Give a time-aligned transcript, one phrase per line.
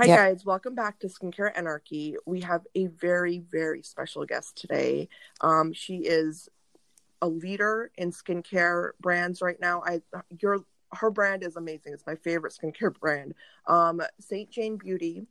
[0.00, 0.16] Hi, yep.
[0.16, 0.46] guys.
[0.46, 2.16] Welcome back to Skincare Anarchy.
[2.24, 5.10] We have a very, very special guest today.
[5.42, 6.48] Um, she is
[7.20, 9.82] a leader in skincare brands right now.
[9.84, 10.00] I
[10.38, 11.92] your her brand is amazing.
[11.92, 13.34] It's my favorite skincare brand.
[13.66, 15.26] Um, Saint Jane Beauty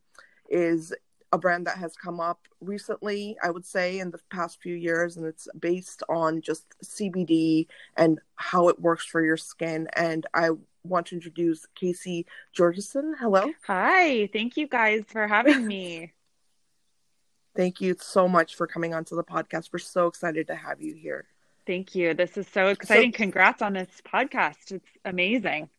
[0.51, 0.93] is
[1.31, 5.17] a brand that has come up recently, I would say, in the past few years,
[5.17, 7.65] and it's based on just CBD
[7.97, 9.87] and how it works for your skin.
[9.95, 10.49] And I
[10.83, 12.25] want to introduce Casey
[12.55, 13.13] Georgeson.
[13.19, 13.51] Hello.
[13.67, 14.27] Hi.
[14.31, 16.13] Thank you guys for having me.
[17.55, 19.69] Thank you so much for coming onto the podcast.
[19.73, 21.25] We're so excited to have you here.
[21.67, 22.13] Thank you.
[22.13, 23.11] This is so exciting.
[23.11, 24.71] So, Congrats on this podcast.
[24.71, 25.69] It's amazing.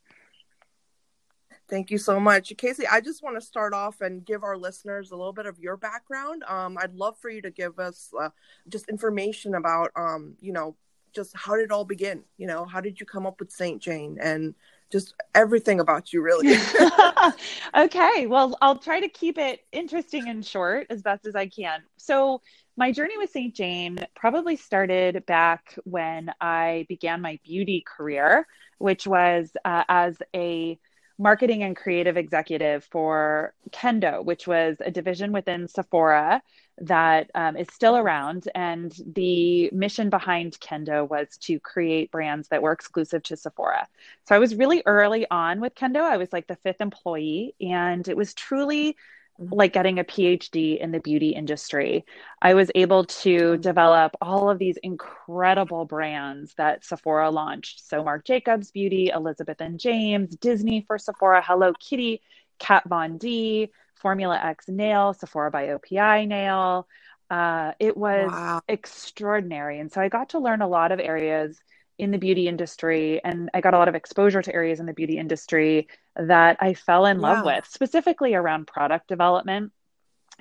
[1.69, 2.53] Thank you so much.
[2.59, 5.61] Casey, I just want to start off and give our listeners a little bit of
[5.61, 6.43] your background.
[6.49, 8.31] Um, I'd love for you to give us uh,
[8.69, 10.75] just information about, um, you know,
[11.15, 12.25] just how did it all begin?
[12.39, 13.81] You know, how did you come up with St.
[13.81, 14.55] Jane and
[14.91, 16.57] just everything about you, really?
[17.77, 18.27] okay.
[18.27, 21.83] Well, I'll try to keep it interesting and short as best as I can.
[21.97, 22.43] So,
[22.77, 23.55] my journey with St.
[23.55, 28.47] Jane probably started back when I began my beauty career,
[28.79, 30.79] which was uh, as a
[31.21, 36.43] marketing and creative executive for Kendo, which was a division within Sephora
[36.79, 38.49] that um, is still around.
[38.55, 43.87] And the mission behind Kendo was to create brands that were exclusive to Sephora.
[44.27, 46.01] So I was really early on with Kendo.
[46.01, 48.97] I was like the fifth employee, and it was truly
[49.41, 52.05] like getting a PhD in the beauty industry.
[52.43, 57.89] I was able to develop all of these incredible brands that Sephora launched.
[57.89, 62.21] So Marc Jacobs Beauty, Elizabeth and James, Disney for Sephora, Hello Kitty,
[62.59, 66.87] Kat Von D, Formula X Nail, Sephora by OPI Nail.
[67.31, 68.61] Uh, it was wow.
[68.69, 69.79] extraordinary.
[69.79, 71.59] And so I got to learn a lot of areas
[72.01, 74.93] in the beauty industry and I got a lot of exposure to areas in the
[74.93, 79.73] beauty industry that I fell in love with, specifically around product development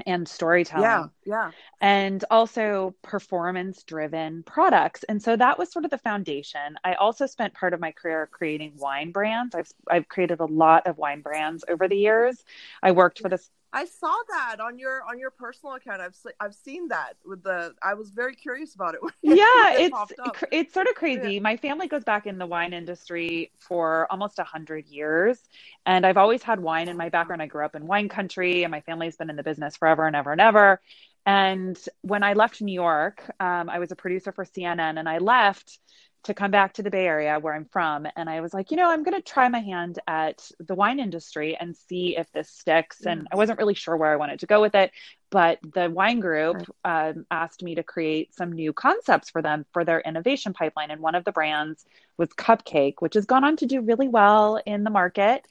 [0.05, 0.83] and storytelling.
[0.83, 1.51] Yeah, yeah.
[1.81, 5.03] And also performance driven products.
[5.03, 6.75] And so that was sort of the foundation.
[6.83, 9.55] I also spent part of my career creating wine brands.
[9.55, 12.43] I've I've created a lot of wine brands over the years.
[12.81, 16.01] I worked for this I saw that on your on your personal account.
[16.01, 17.75] I've I've seen that with the.
[17.83, 19.01] I was very curious about it.
[19.21, 21.35] yeah, it it's it's sort of crazy.
[21.35, 21.39] Yeah.
[21.39, 25.39] My family goes back in the wine industry for almost a hundred years,
[25.85, 27.41] and I've always had wine in my background.
[27.41, 30.15] I grew up in wine country, and my family's been in the business forever and
[30.15, 30.81] ever and ever.
[31.25, 35.19] And when I left New York, um, I was a producer for CNN, and I
[35.19, 35.77] left
[36.23, 38.05] to come back to the Bay Area where I'm from.
[38.15, 40.99] And I was like, you know, I'm going to try my hand at the wine
[40.99, 43.05] industry and see if this sticks.
[43.05, 44.91] And I wasn't really sure where I wanted to go with it.
[45.29, 49.85] But the wine group um, asked me to create some new concepts for them for
[49.85, 50.91] their innovation pipeline.
[50.91, 51.85] And one of the brands
[52.17, 55.45] was Cupcake, which has gone on to do really well in the market.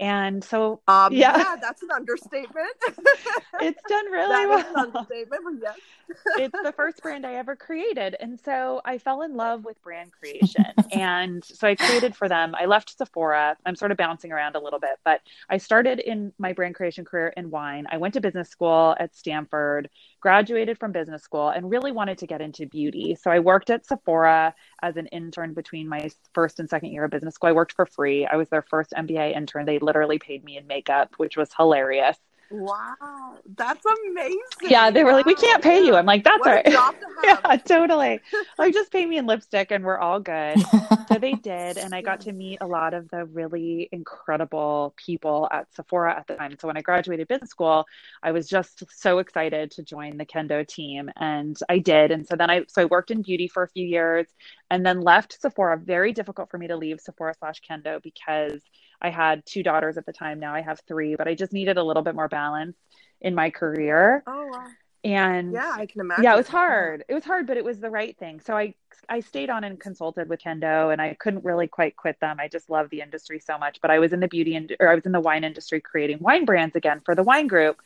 [0.00, 1.36] And so, um, yeah.
[1.36, 1.56] yeah.
[1.60, 2.74] that's an understatement.
[3.60, 4.78] it's done really well.
[4.78, 5.76] understatement, yes.
[6.38, 8.16] it's the first brand I ever created.
[8.18, 10.64] And so I fell in love with brand creation.
[10.90, 12.54] and so I created for them.
[12.58, 13.58] I left Sephora.
[13.66, 17.04] I'm sort of bouncing around a little bit, but I started in my brand creation
[17.04, 17.86] career in wine.
[17.90, 19.90] I went to business school at Stanford,
[20.20, 23.16] graduated from business school, and really wanted to get into beauty.
[23.20, 27.10] So I worked at Sephora as an intern between my first and second year of
[27.10, 27.50] business school.
[27.50, 28.26] I worked for free.
[28.26, 29.66] I was their first MBA intern.
[29.66, 32.18] They literally paid me in makeup, which was hilarious.
[32.50, 34.40] Wow, that's amazing.
[34.62, 35.18] Yeah, they were wow.
[35.18, 35.94] like, we can't pay you.
[35.94, 36.94] I'm like, that's what right.
[37.24, 38.08] yeah, totally.
[38.08, 38.22] like,
[38.58, 40.58] oh, just pay me in lipstick and we're all good.
[41.08, 41.78] so they did.
[41.78, 46.26] And I got to meet a lot of the really incredible people at Sephora at
[46.26, 46.56] the time.
[46.58, 47.86] So when I graduated business school,
[48.20, 51.08] I was just so excited to join the Kendo team.
[51.16, 52.10] And I did.
[52.10, 54.26] And so then I, so I worked in beauty for a few years
[54.70, 55.78] and then left Sephora.
[55.78, 58.60] Very difficult for me to leave Sephora slash Kendo because
[59.00, 60.40] I had two daughters at the time.
[60.40, 62.76] Now I have three, but I just needed a little bit more balance
[63.20, 64.22] in my career.
[64.26, 64.66] Oh, wow.
[65.02, 66.24] And yeah, I can imagine.
[66.24, 67.04] Yeah, it was hard.
[67.08, 68.40] It was hard, but it was the right thing.
[68.40, 68.74] So I
[69.08, 72.38] I stayed on and consulted with Kendo, and I couldn't really quite quit them.
[72.38, 73.80] I just love the industry so much.
[73.80, 76.18] But I was in the beauty and or I was in the wine industry creating
[76.20, 77.80] wine brands again for the wine group,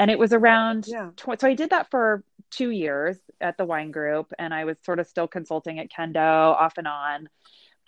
[0.00, 0.86] and it was around.
[0.88, 1.10] Yeah.
[1.14, 4.76] Tw- so I did that for two years at the wine group, and I was
[4.82, 7.28] sort of still consulting at Kendo off and on,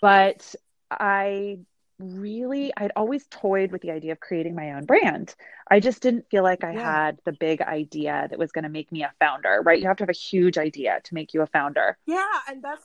[0.00, 0.54] but
[0.88, 1.58] I
[1.98, 5.34] really I'd always toyed with the idea of creating my own brand.
[5.70, 7.06] I just didn't feel like I yeah.
[7.06, 9.80] had the big idea that was going to make me a founder, right?
[9.80, 11.98] You have to have a huge idea to make you a founder.
[12.06, 12.84] Yeah, and that's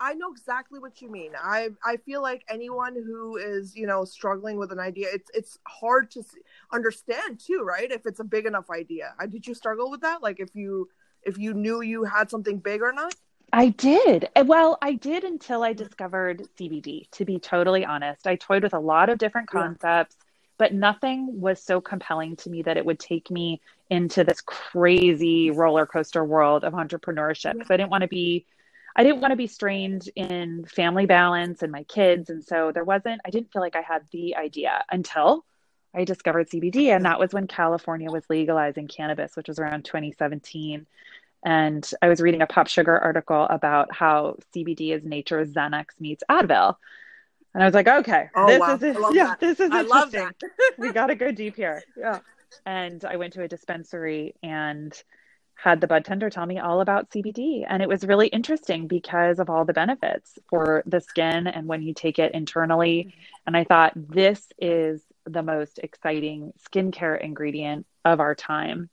[0.00, 1.32] I know exactly what you mean.
[1.40, 5.58] I I feel like anyone who is, you know, struggling with an idea, it's it's
[5.66, 6.24] hard to
[6.72, 7.90] understand too, right?
[7.90, 9.14] If it's a big enough idea.
[9.28, 10.22] Did you struggle with that?
[10.22, 10.88] Like if you
[11.22, 13.14] if you knew you had something big or not?
[13.52, 14.28] I did.
[14.34, 18.26] Eh, well, I did until I discovered CBD, to be totally honest.
[18.26, 20.26] I toyed with a lot of different concepts, yeah.
[20.56, 23.60] but nothing was so compelling to me that it would take me
[23.90, 28.46] into this crazy roller coaster world of entrepreneurship because I didn't want to be
[28.94, 32.84] I didn't want to be strained in family balance and my kids and so there
[32.84, 35.44] wasn't I didn't feel like I had the idea until
[35.94, 40.86] I discovered CBD and that was when California was legalizing cannabis which was around 2017
[41.44, 46.22] and I was reading a Pop Sugar article about how CBD is nature's Xanax meets
[46.30, 46.76] Advil
[47.54, 48.74] and I was like, okay, oh, this wow.
[49.10, 49.40] is yeah, that.
[49.40, 50.34] this is I love that.
[50.78, 51.82] we got to go deep here.
[51.96, 52.20] Yeah.
[52.64, 54.92] And I went to a dispensary and
[55.54, 57.64] had the bud tender tell me all about CBD.
[57.68, 61.82] And it was really interesting because of all the benefits for the skin and when
[61.82, 63.14] you take it internally.
[63.46, 68.88] And I thought, this is the most exciting skincare ingredient of our time.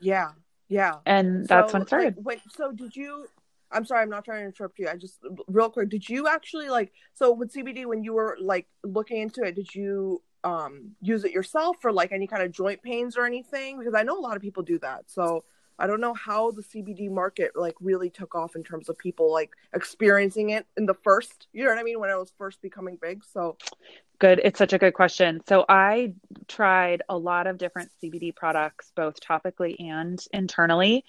[0.00, 0.30] Yeah.
[0.68, 0.96] Yeah.
[1.06, 2.16] And that's so, when it started.
[2.16, 3.26] Like, wait, so did you
[3.70, 4.88] I'm sorry, I'm not trying to interrupt you.
[4.88, 8.66] I just real quick, did you actually like so with CBD when you were like
[8.82, 12.82] looking into it, did you um use it yourself for like any kind of joint
[12.82, 13.78] pains or anything?
[13.78, 15.04] Because I know a lot of people do that.
[15.06, 15.44] So
[15.78, 19.32] I don't know how the CBD market like really took off in terms of people
[19.32, 22.60] like experiencing it in the first, you know what I mean, when it was first
[22.62, 23.22] becoming big.
[23.24, 23.56] So
[24.18, 24.40] good.
[24.42, 25.40] It's such a good question.
[25.48, 26.14] So I
[26.46, 31.04] tried a lot of different CBD products, both topically and internally.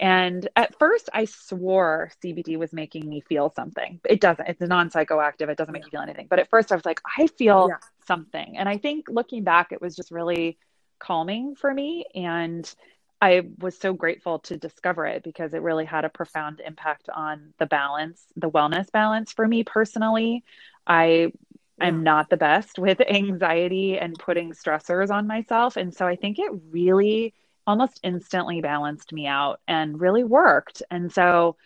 [0.00, 4.00] And at first, I swore CBD was making me feel something.
[4.08, 4.48] It doesn't.
[4.48, 5.48] It's a non psychoactive.
[5.48, 6.26] It doesn't make you feel anything.
[6.28, 7.76] But at first, I was like, I feel yeah.
[8.06, 8.56] something.
[8.58, 10.58] And I think looking back, it was just really
[10.98, 12.06] calming for me.
[12.14, 12.72] And
[13.20, 17.54] I was so grateful to discover it because it really had a profound impact on
[17.58, 20.44] the balance, the wellness balance for me personally.
[20.86, 21.32] I
[21.78, 21.86] yeah.
[21.86, 25.76] am not the best with anxiety and putting stressors on myself.
[25.76, 27.34] And so I think it really
[27.66, 30.82] almost instantly balanced me out and really worked.
[30.90, 31.56] And so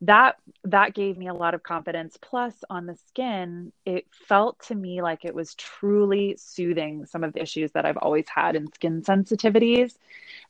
[0.00, 4.74] that that gave me a lot of confidence plus on the skin it felt to
[4.74, 8.72] me like it was truly soothing some of the issues that i've always had in
[8.72, 9.96] skin sensitivities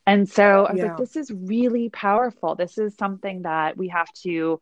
[0.06, 0.88] and so i was yeah.
[0.88, 4.60] like this is really powerful this is something that we have to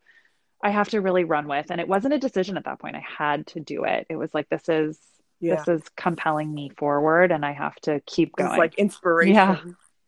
[0.63, 3.03] i have to really run with and it wasn't a decision at that point i
[3.17, 4.99] had to do it it was like this is
[5.39, 5.55] yeah.
[5.55, 9.59] this is compelling me forward and i have to keep going it's like inspiration yeah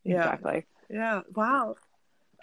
[0.03, 0.33] yeah.
[0.33, 0.65] Exactly.
[0.89, 1.21] Yeah.
[1.35, 1.75] Wow.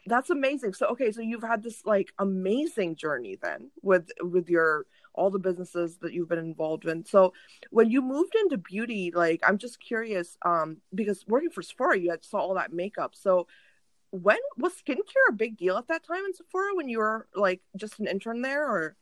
[0.07, 0.75] That's amazing.
[0.75, 5.39] So okay, so you've had this like amazing journey then with with your all the
[5.39, 7.05] businesses that you've been involved in.
[7.05, 7.33] So
[7.71, 12.11] when you moved into beauty, like I'm just curious, um, because working for Sephora, you
[12.11, 13.15] had saw all that makeup.
[13.17, 13.49] So
[14.17, 17.61] when was skincare a big deal at that time in Sephora when you were like
[17.77, 18.97] just an intern there or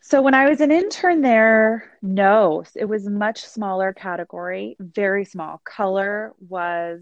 [0.00, 5.60] so when I was an intern there, no, it was much smaller category, very small.
[5.64, 7.00] Color was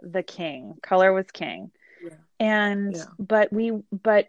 [0.00, 0.74] the king.
[0.82, 1.70] Color was king.
[2.04, 2.10] Yeah.
[2.38, 3.04] And yeah.
[3.18, 4.28] but we but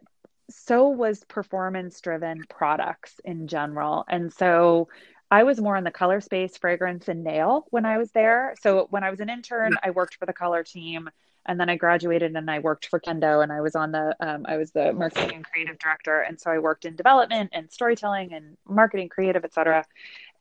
[0.50, 4.06] so was performance driven products in general.
[4.08, 4.88] And so
[5.30, 8.56] I was more in the color space, fragrance and nail when I was there.
[8.62, 11.10] So when I was an intern, I worked for the color team
[11.46, 14.46] and then I graduated and I worked for Kendo and I was on the um,
[14.48, 18.34] I was the marketing and creative director and so I worked in development and storytelling
[18.34, 19.86] and marketing creative etc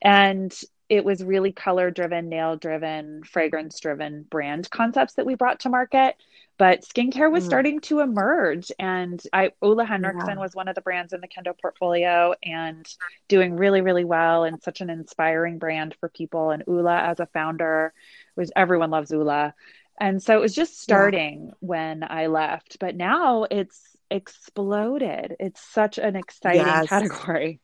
[0.01, 0.53] and
[0.87, 5.69] it was really color driven, nail driven, fragrance driven brand concepts that we brought to
[5.69, 6.15] market.
[6.57, 7.47] But skincare was mm.
[7.47, 8.71] starting to emerge.
[8.77, 10.39] And I Ole Henriksen yeah.
[10.39, 12.87] was one of the brands in the Kendo portfolio and
[13.27, 16.51] doing really, really well and such an inspiring brand for people.
[16.51, 17.93] And Ula as a founder
[18.35, 19.53] was everyone loves Ula.
[19.99, 21.53] And so it was just starting yeah.
[21.59, 22.77] when I left.
[22.79, 25.35] But now it's exploded.
[25.39, 26.87] It's such an exciting yes.
[26.87, 27.59] category.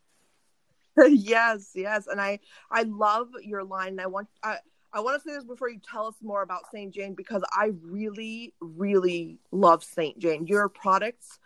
[1.08, 3.90] yes, yes, and I I love your line.
[3.90, 4.58] And I want I
[4.94, 7.72] I want to say this before you tell us more about Saint Jane because I
[7.82, 10.48] really really love Saint Jane.
[10.48, 11.40] Your products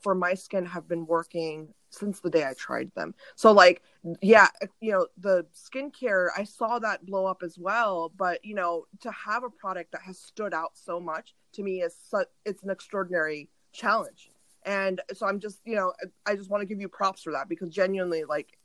[0.00, 3.14] for my skin have been working since the day I tried them.
[3.34, 3.82] So like
[4.22, 4.48] yeah,
[4.80, 9.10] you know, the skincare, I saw that blow up as well, but you know, to
[9.10, 12.70] have a product that has stood out so much to me is such it's an
[12.70, 14.30] extraordinary challenge.
[14.64, 15.92] And so I'm just, you know,
[16.26, 18.58] I just want to give you props for that because genuinely like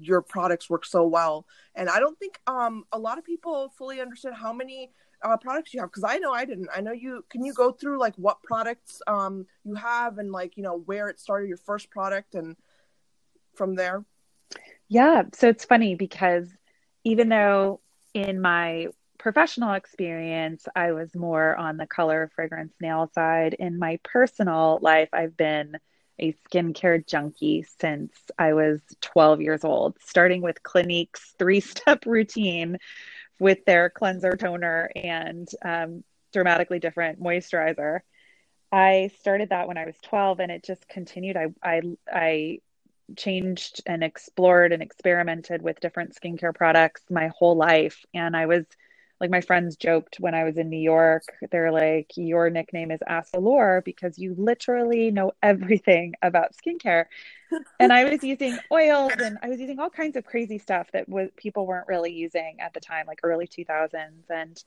[0.00, 4.00] your products work so well and i don't think um a lot of people fully
[4.00, 4.90] understand how many
[5.22, 7.70] uh, products you have because i know i didn't i know you can you go
[7.70, 11.56] through like what products um you have and like you know where it started your
[11.56, 12.56] first product and
[13.58, 14.04] from there
[14.88, 16.48] yeah so it's funny because
[17.04, 17.80] even though
[18.14, 18.86] in my
[19.18, 25.08] professional experience i was more on the color fragrance nail side in my personal life
[25.12, 25.76] i've been
[26.20, 32.78] a skincare junkie since I was 12 years old, starting with Clinique's three step routine
[33.38, 38.00] with their cleanser, toner, and um, dramatically different moisturizer.
[38.70, 41.36] I started that when I was 12 and it just continued.
[41.36, 42.58] I, I, I
[43.16, 48.04] changed and explored and experimented with different skincare products my whole life.
[48.14, 48.64] And I was
[49.20, 53.00] like, my friends joked when I was in New York, they're like, your nickname is
[53.08, 57.06] Asalore because you literally know everything about skincare.
[57.80, 61.08] and I was using oils and I was using all kinds of crazy stuff that
[61.08, 64.30] was, people weren't really using at the time, like early 2000s.
[64.30, 64.62] And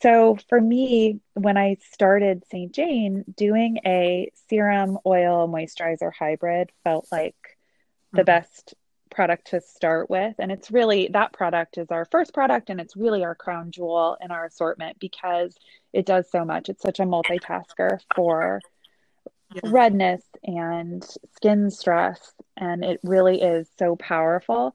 [0.00, 2.72] so for me, when I started St.
[2.72, 7.51] Jane, doing a serum oil moisturizer hybrid felt like
[8.12, 8.26] the mm-hmm.
[8.26, 8.74] best
[9.10, 10.34] product to start with.
[10.38, 14.16] And it's really that product is our first product and it's really our crown jewel
[14.20, 15.54] in our assortment because
[15.92, 16.68] it does so much.
[16.68, 18.60] It's such a multitasker for
[19.54, 19.60] yeah.
[19.64, 21.04] redness and
[21.36, 22.32] skin stress.
[22.56, 24.74] And it really is so powerful.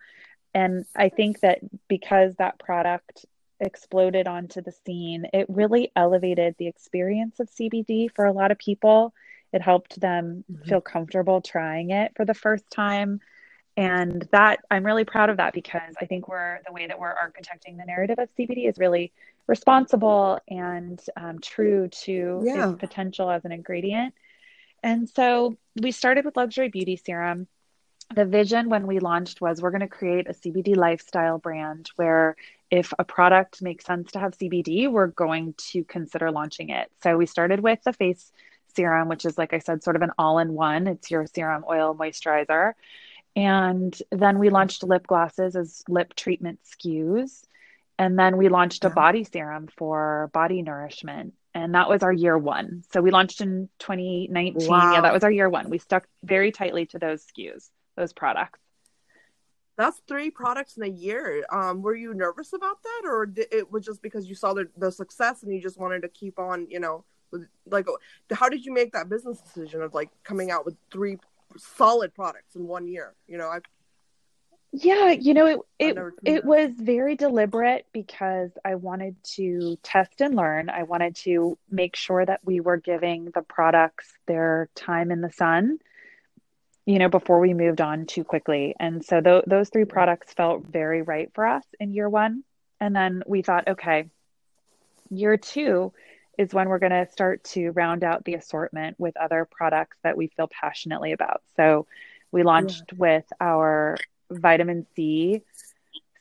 [0.54, 3.26] And I think that because that product
[3.60, 8.58] exploded onto the scene, it really elevated the experience of CBD for a lot of
[8.58, 9.14] people.
[9.54, 10.68] It helped them mm-hmm.
[10.68, 13.20] feel comfortable trying it for the first time.
[13.76, 17.14] And that I'm really proud of that because I think we're the way that we're
[17.14, 19.12] architecting the narrative of CBD is really
[19.46, 22.72] responsible and um, true to yeah.
[22.72, 24.16] its potential as an ingredient.
[24.82, 27.48] And so we started with luxury beauty serum
[28.16, 32.36] the vision when we launched was we're going to create a CBD lifestyle brand where
[32.72, 36.90] if a product makes sense to have CBD, we're going to consider launching it.
[37.04, 38.32] So we started with the face
[38.78, 40.88] serum, which is, like I said, sort of an all in one.
[40.88, 42.74] It's your serum, oil, moisturizer.
[43.36, 47.44] And then we launched lip glosses as lip treatment SKUs.
[48.00, 51.34] And then we launched a body serum for body nourishment.
[51.54, 52.84] And that was our year one.
[52.94, 54.70] So we launched in 2019.
[54.70, 54.94] Wow.
[54.94, 55.70] Yeah, that was our year one.
[55.70, 58.60] We stuck very tightly to those SKUs those products.
[59.78, 61.46] That's three products in a year.
[61.52, 64.92] Um, were you nervous about that, or it was just because you saw the, the
[64.92, 67.04] success and you just wanted to keep on, you know,
[67.70, 67.88] like
[68.32, 71.18] how did you make that business decision of like coming out with three
[71.58, 73.14] solid products in one year?
[73.28, 73.60] You know, I
[74.74, 80.36] yeah, you know, it it it was very deliberate because I wanted to test and
[80.36, 80.70] learn.
[80.70, 85.32] I wanted to make sure that we were giving the products their time in the
[85.32, 85.80] sun
[86.88, 88.74] you know, before we moved on too quickly.
[88.80, 92.46] And so th- those three products felt very right for us in year one.
[92.80, 94.10] And then we thought, okay,
[95.10, 95.92] year two
[96.38, 100.18] is when we're going to start to round out the assortment with other products that
[100.18, 101.42] we feel passionately about.
[101.56, 101.88] So
[102.32, 102.98] we launched yeah.
[102.98, 103.98] with our
[104.30, 105.42] vitamin C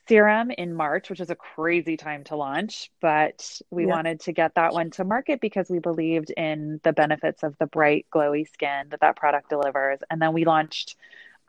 [0.07, 3.89] serum in March, which is a crazy time to launch, but we yeah.
[3.89, 7.67] wanted to get that one to market because we believed in the benefits of the
[7.67, 9.99] bright, glowy skin that that product delivers.
[10.09, 10.95] And then we launched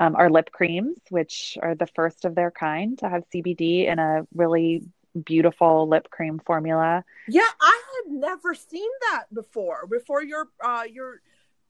[0.01, 3.99] um, our lip creams, which are the first of their kind to have CBD in
[3.99, 4.85] a really
[5.25, 7.05] beautiful lip cream formula.
[7.29, 9.87] Yeah, I had never seen that before.
[9.87, 11.21] Before your uh, your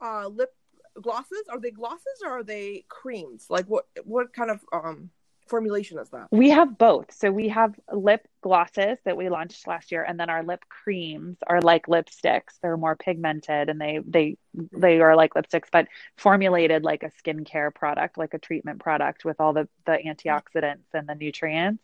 [0.01, 0.55] uh, lip
[1.01, 3.47] glosses, are they glosses or are they creams?
[3.49, 5.11] Like what what kind of um
[5.49, 6.29] formulation is that?
[6.31, 7.13] We have both.
[7.13, 11.39] So we have lip glosses that we launched last year, and then our lip creams
[11.47, 12.61] are like lipsticks.
[12.63, 17.75] They're more pigmented, and they they they are like lipsticks, but formulated like a skincare
[17.75, 21.83] product, like a treatment product with all the the antioxidants and the nutrients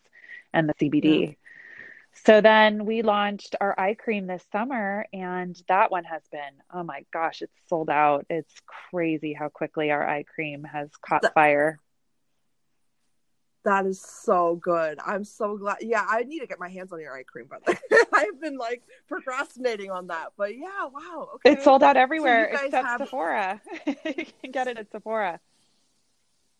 [0.52, 1.04] and the CBD.
[1.04, 1.36] Mm.
[2.24, 6.40] So then we launched our eye cream this summer, and that one has been,
[6.72, 8.24] oh my gosh, it's sold out.
[8.30, 8.54] It's
[8.90, 11.80] crazy how quickly our eye cream has caught fire.
[13.64, 14.98] That is so good.
[15.04, 15.78] I'm so glad.
[15.80, 17.62] Yeah, I need to get my hands on your eye cream, but
[18.12, 20.32] I've been like procrastinating on that.
[20.36, 21.30] But yeah, wow.
[21.36, 21.52] Okay.
[21.52, 23.00] It's sold out everywhere so except have...
[23.00, 23.62] Sephora.
[23.86, 25.40] you can get it at Sephora.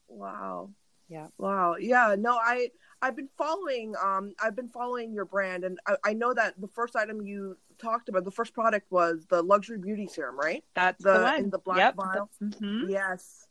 [0.09, 0.71] Wow.
[1.11, 1.27] Yeah.
[1.37, 1.77] Wow.
[1.79, 2.17] Yeah.
[2.19, 2.71] No, I
[3.05, 6.69] I've been following um I've been following your brand and I, I know that the
[6.69, 10.65] first item you talked about, the first product was the luxury beauty serum, right?
[10.75, 11.45] That's the, the one.
[11.45, 11.97] in the black yep.
[11.97, 12.31] vial.
[12.43, 12.89] Mm-hmm.
[12.89, 13.47] Yes.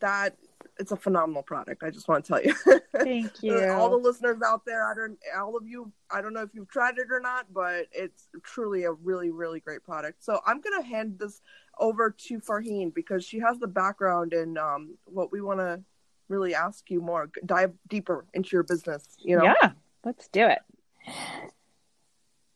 [0.00, 0.36] That
[0.78, 1.82] it's a phenomenal product.
[1.82, 2.80] I just want to tell you.
[2.94, 3.70] Thank you.
[3.70, 6.68] all the listeners out there, I don't, all of you, I don't know if you've
[6.68, 10.24] tried it or not, but it's truly a really, really great product.
[10.24, 11.40] So I'm gonna hand this
[11.78, 15.82] over to Farheen because she has the background in um, what we want to
[16.32, 19.04] really ask you more, dive deeper into your business.
[19.18, 19.44] You know?
[19.44, 19.72] Yeah,
[20.04, 20.58] let's do it.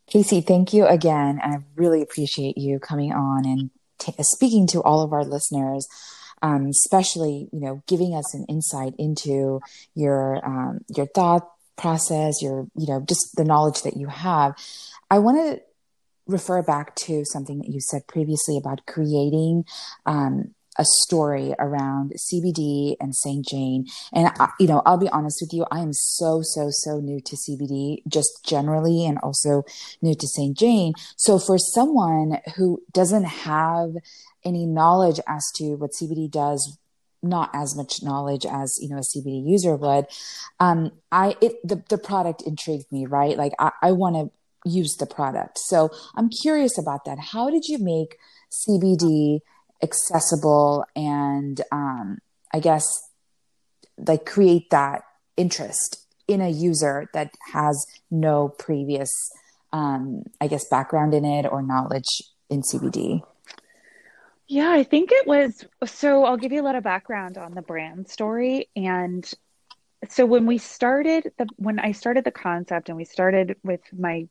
[0.08, 1.40] Casey, thank you again.
[1.42, 5.86] I really appreciate you coming on and t- speaking to all of our listeners
[6.42, 9.60] um, especially you know giving us an insight into
[9.94, 14.54] your um, your thought process, your you know just the knowledge that you have.
[15.10, 15.62] I want to
[16.26, 19.64] refer back to something that you said previously about creating
[20.06, 23.46] um, a story around CBD and St.
[23.46, 23.86] Jane.
[24.12, 27.20] And, I, you know, I'll be honest with you, I am so, so, so new
[27.20, 29.64] to CBD just generally and also
[30.02, 30.56] new to St.
[30.56, 30.94] Jane.
[31.16, 33.94] So for someone who doesn't have
[34.44, 36.78] any knowledge as to what CBD does
[37.22, 40.06] not as much knowledge as you know a CBD user would,
[40.60, 43.36] um, I it the the product intrigued me, right?
[43.36, 47.18] Like I, I want to use the product, so I'm curious about that.
[47.18, 48.18] How did you make
[48.50, 49.40] CBD
[49.82, 52.18] accessible and um,
[52.52, 52.86] I guess
[53.98, 55.02] like create that
[55.36, 59.10] interest in a user that has no previous,
[59.72, 63.22] um, I guess, background in it or knowledge in CBD?
[64.48, 65.64] Yeah, I think it was.
[65.84, 68.68] So I'll give you a lot of background on the brand story.
[68.76, 69.28] And
[70.08, 74.28] so when we started the, when I started the concept and we started with my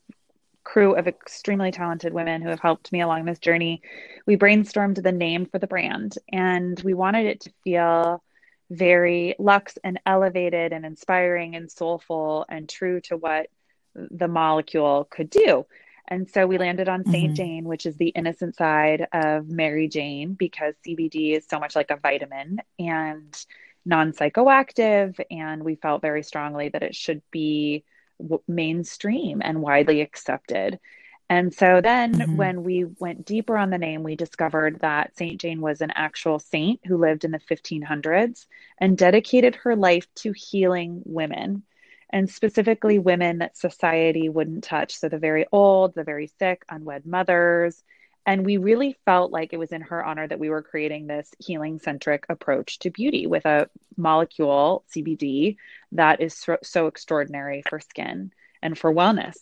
[0.66, 3.80] crew of extremely talented women who have helped me along this journey,
[4.26, 8.22] we brainstormed the name for the brand and we wanted it to feel
[8.68, 13.46] very luxe and elevated and inspiring and soulful and true to what
[13.94, 15.64] the molecule could do.
[16.08, 17.26] And so we landed on St.
[17.26, 17.34] Mm-hmm.
[17.34, 21.92] Jane, which is the innocent side of Mary Jane, because CBD is so much like
[21.92, 23.46] a vitamin and
[23.84, 25.18] non psychoactive.
[25.30, 27.84] And we felt very strongly that it should be
[28.48, 30.78] mainstream and widely accepted.
[31.28, 32.36] And so then mm-hmm.
[32.36, 35.40] when we went deeper on the name, we discovered that St.
[35.40, 38.46] Jane was an actual saint who lived in the 1500s
[38.78, 41.64] and dedicated her life to healing women
[42.10, 44.96] and specifically women that society wouldn't touch.
[44.96, 47.82] So the very old, the very sick, unwed mothers.
[48.26, 51.32] And we really felt like it was in her honor that we were creating this
[51.38, 55.56] healing centric approach to beauty with a molecule, CBD,
[55.92, 59.36] that is so, so extraordinary for skin and for wellness.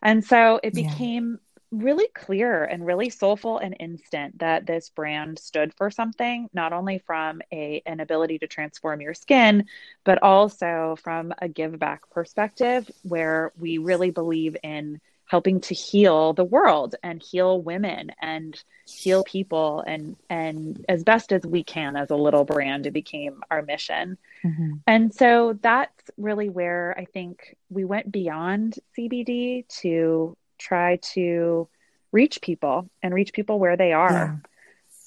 [0.00, 1.40] And so it became
[1.72, 1.84] yeah.
[1.84, 6.98] really clear and really soulful and instant that this brand stood for something, not only
[6.98, 9.66] from a, an ability to transform your skin,
[10.04, 16.32] but also from a give back perspective where we really believe in helping to heal
[16.32, 21.94] the world and heal women and heal people and and as best as we can
[21.94, 24.72] as a little brand it became our mission mm-hmm.
[24.88, 31.68] and so that's really where i think we went beyond cbd to try to
[32.10, 34.36] reach people and reach people where they are yeah.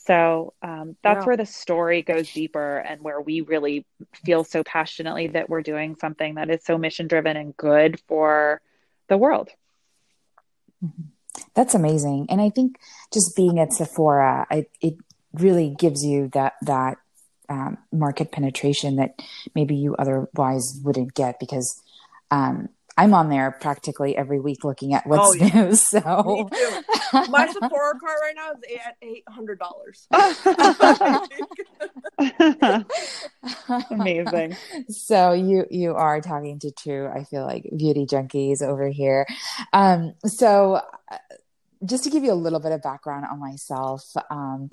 [0.05, 1.25] so um, that's yeah.
[1.25, 3.85] where the story goes deeper and where we really
[4.23, 8.61] feel so passionately that we're doing something that is so mission driven and good for
[9.09, 9.49] the world.
[11.55, 12.27] That's amazing.
[12.29, 12.77] And I think
[13.13, 14.95] just being at Sephora, it, it
[15.33, 16.97] really gives you that, that
[17.49, 19.19] um, market penetration that
[19.55, 21.81] maybe you otherwise wouldn't get because
[22.31, 25.53] um, I'm on there practically every week looking at what's oh, yeah.
[25.53, 25.75] new.
[25.83, 26.49] So
[27.29, 30.07] my Sephora cart right now is at eight hundred dollars.
[33.91, 34.55] Amazing.
[34.89, 39.25] So you you are talking to two, I feel like beauty junkies over here.
[39.71, 41.17] Um, so uh,
[41.85, 44.69] just to give you a little bit of background on myself, um,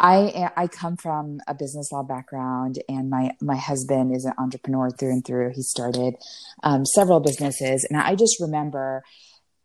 [0.00, 4.90] I I come from a business law background, and my my husband is an entrepreneur
[4.90, 5.52] through and through.
[5.54, 6.14] He started
[6.62, 9.02] um, several businesses, and I just remember.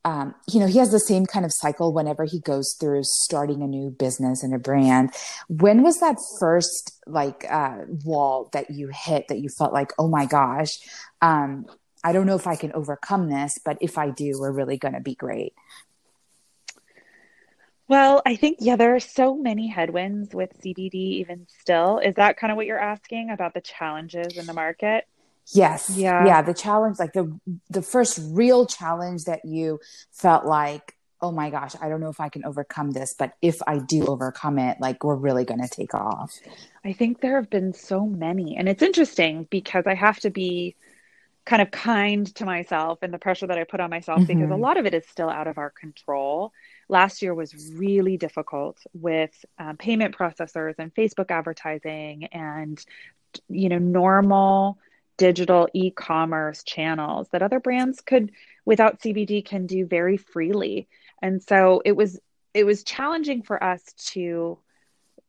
[0.03, 3.63] Um, you know, he has the same kind of cycle whenever he goes through starting
[3.63, 5.09] a new business and a brand.
[5.47, 10.07] When was that first like uh, wall that you hit that you felt like, oh
[10.07, 10.69] my gosh,
[11.23, 11.65] um,
[12.03, 14.93] I don't know if I can overcome this, but if I do, we're really going
[14.93, 15.53] to be great.
[17.87, 21.99] Well, I think, yeah, there are so many headwinds with CBD even still.
[21.99, 25.05] Is that kind of what you're asking about the challenges in the market?
[25.53, 25.91] Yes.
[25.95, 26.25] Yeah.
[26.25, 26.41] Yeah.
[26.41, 29.79] The challenge, like the the first real challenge that you
[30.11, 33.57] felt like, oh my gosh, I don't know if I can overcome this, but if
[33.67, 36.33] I do overcome it, like we're really gonna take off.
[36.83, 38.57] I think there have been so many.
[38.57, 40.75] And it's interesting because I have to be
[41.45, 44.39] kind of kind to myself and the pressure that I put on myself mm-hmm.
[44.39, 46.53] because a lot of it is still out of our control
[46.87, 52.83] last year was really difficult with um, payment processors and Facebook advertising and
[53.49, 54.77] you know normal
[55.17, 58.31] digital e-commerce channels that other brands could
[58.65, 60.87] without CBD can do very freely.
[61.21, 62.19] And so it was
[62.53, 63.81] it was challenging for us
[64.13, 64.57] to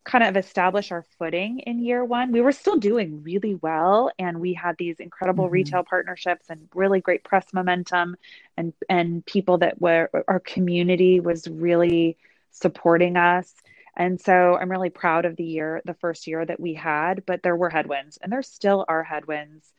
[0.07, 2.31] kind of establish our footing in year one.
[2.31, 5.55] We were still doing really well and we had these incredible mm-hmm.
[5.55, 8.17] retail partnerships and really great press momentum
[8.57, 12.17] and and people that were our community was really
[12.53, 13.53] supporting us.
[13.97, 17.43] And so I'm really proud of the year, the first year that we had, but
[17.43, 19.73] there were headwinds and there still are headwinds.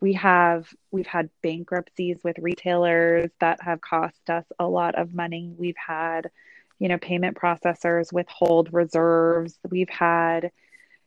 [0.00, 5.52] We have we've had bankruptcies with retailers that have cost us a lot of money.
[5.58, 6.30] We've had
[6.78, 9.58] you know, payment processors withhold reserves.
[9.68, 10.50] We've had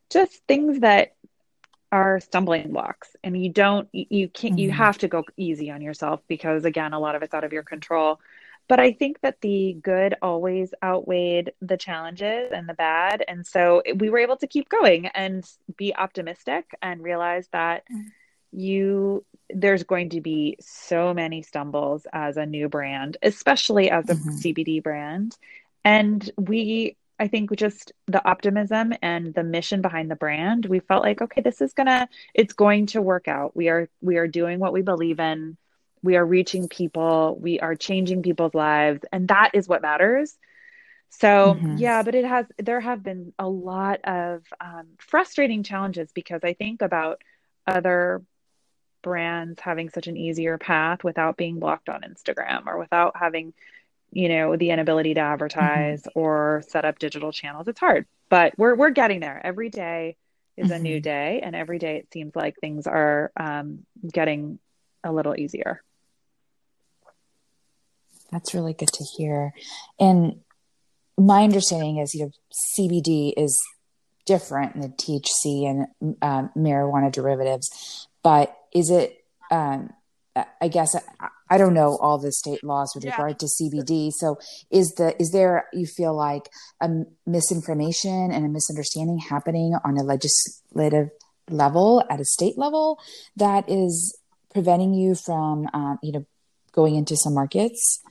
[0.09, 1.13] just things that
[1.91, 4.59] are stumbling blocks and you don't you can't mm-hmm.
[4.59, 7.53] you have to go easy on yourself because again a lot of it's out of
[7.53, 8.19] your control
[8.67, 13.23] but I think that the good always outweighed the challenges and the bad.
[13.27, 18.05] And so we were able to keep going and be optimistic and realize that mm.
[18.51, 24.15] You there's going to be so many stumbles as a new brand, especially as a
[24.15, 24.29] mm-hmm.
[24.29, 25.37] CBD brand.
[25.85, 31.03] And we I think just the optimism and the mission behind the brand, we felt
[31.03, 33.55] like, okay, this is gonna, it's going to work out.
[33.55, 35.57] We are, we are doing what we believe in.
[36.03, 37.37] We are reaching people.
[37.41, 40.37] We are changing people's lives, and that is what matters.
[41.09, 41.77] So mm-hmm.
[41.77, 46.53] yeah, but it has, there have been a lot of um, frustrating challenges because I
[46.53, 47.21] think about
[47.65, 48.21] other
[49.07, 53.53] brands having such an easier path without being blocked on Instagram or without having
[54.11, 56.19] you know the inability to advertise mm-hmm.
[56.19, 60.15] or set up digital channels it's hard but we're we're getting there every day
[60.55, 60.75] is mm-hmm.
[60.75, 61.03] a new mm-hmm.
[61.03, 64.59] day and every day it seems like things are um, getting
[65.03, 65.81] a little easier
[68.31, 69.53] that's really good to hear
[69.99, 70.39] and
[71.17, 72.31] my understanding is you know
[72.77, 73.57] cbd is
[74.25, 79.89] different than thc and um, marijuana derivatives but is it um,
[80.61, 83.11] I guess I, I, don't know all the state laws with yeah.
[83.11, 84.11] regard to CBD.
[84.11, 84.37] So
[84.69, 86.49] is the is there you feel like
[86.81, 86.89] a
[87.25, 91.09] misinformation and a misunderstanding happening on a legislative
[91.49, 92.99] level at a state level
[93.35, 94.17] that is
[94.53, 96.25] preventing you from um, you know
[96.71, 98.01] going into some markets?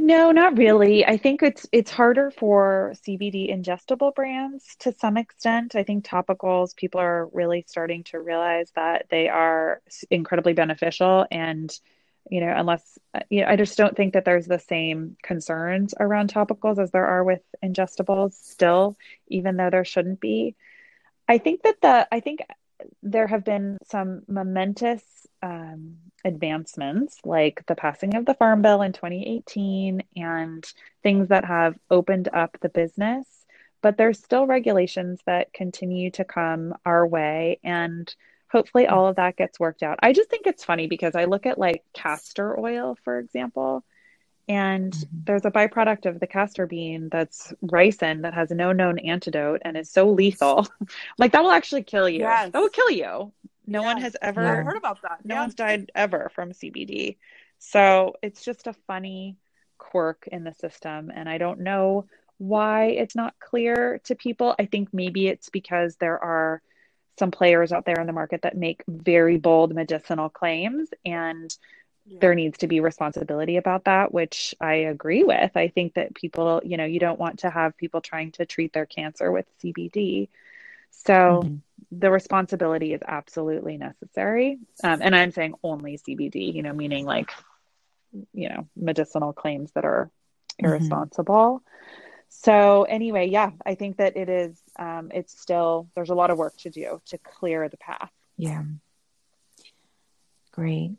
[0.00, 1.04] No, not really.
[1.04, 5.74] I think it's it's harder for CBD ingestible brands to some extent.
[5.74, 11.70] I think topicals people are really starting to realize that they are incredibly beneficial and
[12.30, 15.94] you know, unless uh, you know, I just don't think that there's the same concerns
[15.98, 18.96] around topicals as there are with ingestibles still,
[19.28, 20.54] even though there shouldn't be.
[21.28, 22.40] I think that the I think
[23.02, 25.02] there have been some momentous
[25.42, 31.78] um, advancements like the passing of the Farm Bill in 2018 and things that have
[31.90, 33.26] opened up the business.
[33.80, 37.60] But there's still regulations that continue to come our way.
[37.62, 38.12] And
[38.50, 39.98] hopefully all of that gets worked out.
[40.02, 43.84] I just think it's funny because I look at like castor oil, for example,
[44.48, 45.18] and mm-hmm.
[45.24, 49.76] there's a byproduct of the castor bean that's ricin that has no known antidote and
[49.76, 50.66] is so lethal.
[51.18, 52.20] like that will actually kill you.
[52.20, 52.50] Yes.
[52.52, 53.32] That will kill you.
[53.66, 54.62] No one has ever yeah.
[54.62, 55.24] heard about that.
[55.24, 55.40] No yeah.
[55.42, 57.18] one's died ever from CBD.
[57.58, 59.36] So it's just a funny
[59.76, 61.12] quirk in the system.
[61.14, 62.06] And I don't know
[62.38, 64.54] why it's not clear to people.
[64.58, 66.62] I think maybe it's because there are
[67.18, 71.54] some players out there in the market that make very bold medicinal claims and
[72.08, 72.18] yeah.
[72.20, 76.60] there needs to be responsibility about that which i agree with i think that people
[76.64, 80.28] you know you don't want to have people trying to treat their cancer with cbd
[80.90, 81.56] so mm-hmm.
[81.92, 84.58] the responsibility is absolutely necessary.
[84.82, 87.30] Um, and I'm saying only CBD, you know, meaning like,
[88.32, 90.10] you know, medicinal claims that are
[90.60, 90.66] mm-hmm.
[90.66, 91.62] irresponsible.
[91.62, 91.64] Mm-hmm.
[92.30, 96.38] So anyway, yeah, I think that it is, um, it's still, there's a lot of
[96.38, 98.10] work to do to clear the path.
[98.36, 98.64] Yeah.
[100.52, 100.96] Great.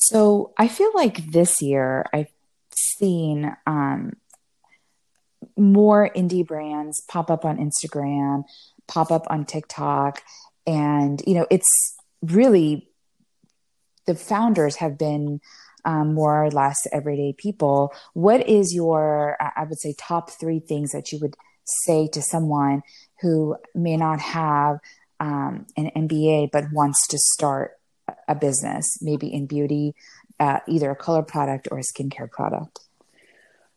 [0.00, 2.30] So I feel like this year I've
[2.74, 4.14] seen um,
[5.56, 8.44] more indie brands pop up on Instagram
[8.88, 10.22] pop up on TikTok.
[10.66, 12.88] And, you know, it's really
[14.06, 15.40] the founders have been
[15.84, 17.92] um, more or less everyday people.
[18.14, 22.82] What is your, I would say, top three things that you would say to someone
[23.20, 24.78] who may not have
[25.20, 27.72] um, an MBA but wants to start
[28.28, 29.94] a business, maybe in beauty,
[30.38, 32.80] uh, either a color product or a skincare product?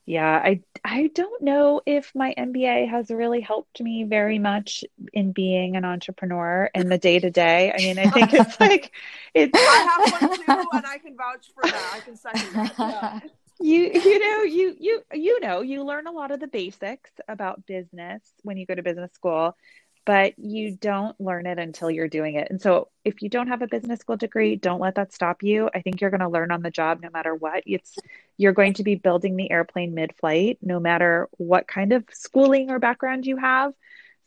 [0.05, 4.83] yeah i i don't know if my mba has really helped me very much
[5.13, 8.91] in being an entrepreneur in the day to day i mean i think it's like
[9.33, 12.73] it's i have one too and i can vouch for that i can second that
[12.77, 13.19] yeah.
[13.59, 17.65] you you know you you you know you learn a lot of the basics about
[17.67, 19.55] business when you go to business school
[20.11, 22.49] but you don't learn it until you're doing it.
[22.49, 25.69] And so if you don't have a business school degree, don't let that stop you.
[25.73, 27.63] I think you're going to learn on the job no matter what.
[27.65, 27.97] It's
[28.35, 32.77] you're going to be building the airplane mid-flight no matter what kind of schooling or
[32.77, 33.71] background you have.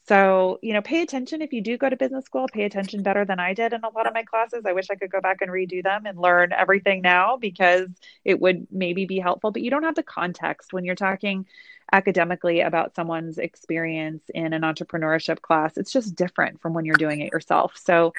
[0.07, 3.25] So, you know, pay attention if you do go to business school, pay attention better
[3.25, 4.65] than I did in a lot of my classes.
[4.67, 7.89] I wish I could go back and redo them and learn everything now because
[8.23, 11.47] it would maybe be helpful, but you don't have the context when you're talking
[11.91, 15.79] academically about someone's experience in an entrepreneurship class.
[15.79, 17.73] It's just different from when you're doing it yourself.
[17.77, 18.13] So,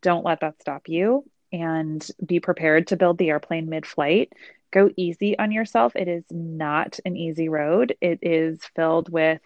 [0.00, 4.32] don't let that stop you and be prepared to build the airplane mid flight.
[4.70, 5.94] Go easy on yourself.
[5.96, 7.96] It is not an easy road.
[8.00, 9.40] It is filled with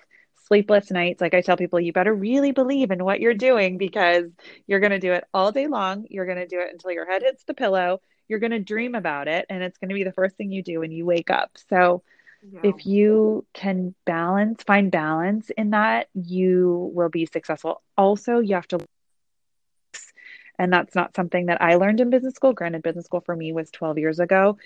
[0.46, 1.20] sleepless nights.
[1.20, 4.24] Like I tell people, you better really believe in what you're doing because
[4.66, 6.06] you're going to do it all day long.
[6.10, 8.00] You're going to do it until your head hits the pillow.
[8.28, 10.62] you're going to dream about it and it's going to be the first thing you
[10.62, 11.50] do when you wake up.
[11.68, 12.02] So
[12.42, 12.60] Yeah.
[12.62, 17.82] if you can balance, find balance in that, you will be successful.
[17.96, 18.78] Also, you have to
[20.58, 22.52] and that's not something that I learned in business school.
[22.52, 24.56] Granted, business school for me was 12 years ago.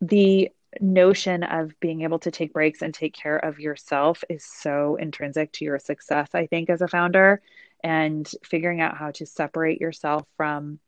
[0.00, 4.96] The notion of being able to take breaks and take care of yourself is so
[4.96, 7.40] intrinsic to your success, I think, as a founder.
[7.82, 10.80] And figuring out how to separate yourself from,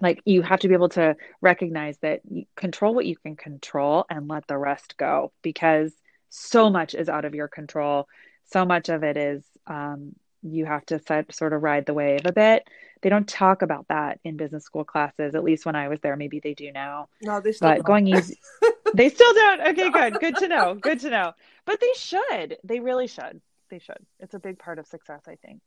[0.00, 4.04] like, you have to be able to recognize that you control what you can control
[4.10, 5.92] and let the rest go because
[6.30, 8.08] so much is out of your control.
[8.46, 12.22] So much of it is um, you have to set, sort of ride the wave
[12.24, 12.66] a bit.
[13.02, 16.16] They don't talk about that in business school classes, at least when I was there.
[16.16, 18.38] Maybe they do now no, they still but going easy
[18.94, 19.60] they still don't.
[19.68, 20.20] Okay good.
[20.20, 20.74] Good to know.
[20.80, 21.32] Good to know.
[21.66, 22.58] But they should.
[22.64, 23.40] They really should.
[23.70, 23.98] They should.
[24.20, 25.60] It's a big part of success i think.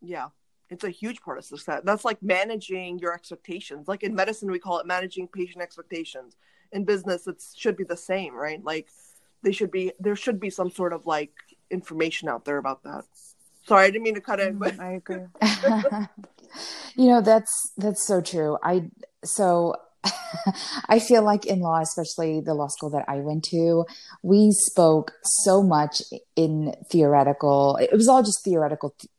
[0.00, 0.28] Yeah,
[0.70, 1.82] it's a huge part of success.
[1.84, 3.88] That's like managing your expectations.
[3.88, 6.36] Like in medicine, we call it managing patient expectations.
[6.72, 8.62] In business, it should be the same, right?
[8.62, 8.88] Like
[9.42, 11.32] they should be there should be some sort of like
[11.70, 13.04] information out there about that.
[13.66, 15.26] Sorry, I didn't mean to cut in, but Mm, i agree.
[16.94, 18.56] You know that's that's so true.
[18.62, 18.90] I
[19.24, 19.74] so
[20.88, 23.84] i feel like in law especially the law school that i went to
[24.22, 26.02] we spoke so much
[26.36, 29.10] in theoretical it was all just theoretical th-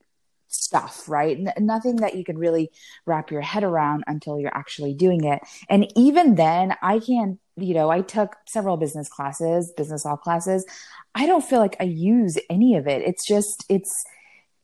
[0.50, 1.38] stuff right?
[1.38, 2.71] N- nothing that you can really
[3.06, 5.41] wrap your head around until you're actually doing it.
[5.69, 10.65] And even then i can't you know i took several business classes business law classes.
[11.15, 13.02] I don't feel like i use any of it.
[13.02, 13.91] It's just it's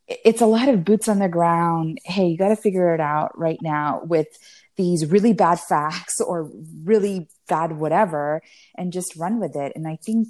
[0.08, 2.00] it's a lot of boots on the ground.
[2.04, 4.28] Hey, you got to figure it out right now with
[4.76, 6.50] these really bad facts or
[6.84, 8.42] really bad whatever,
[8.76, 9.74] and just run with it.
[9.76, 10.28] And I think,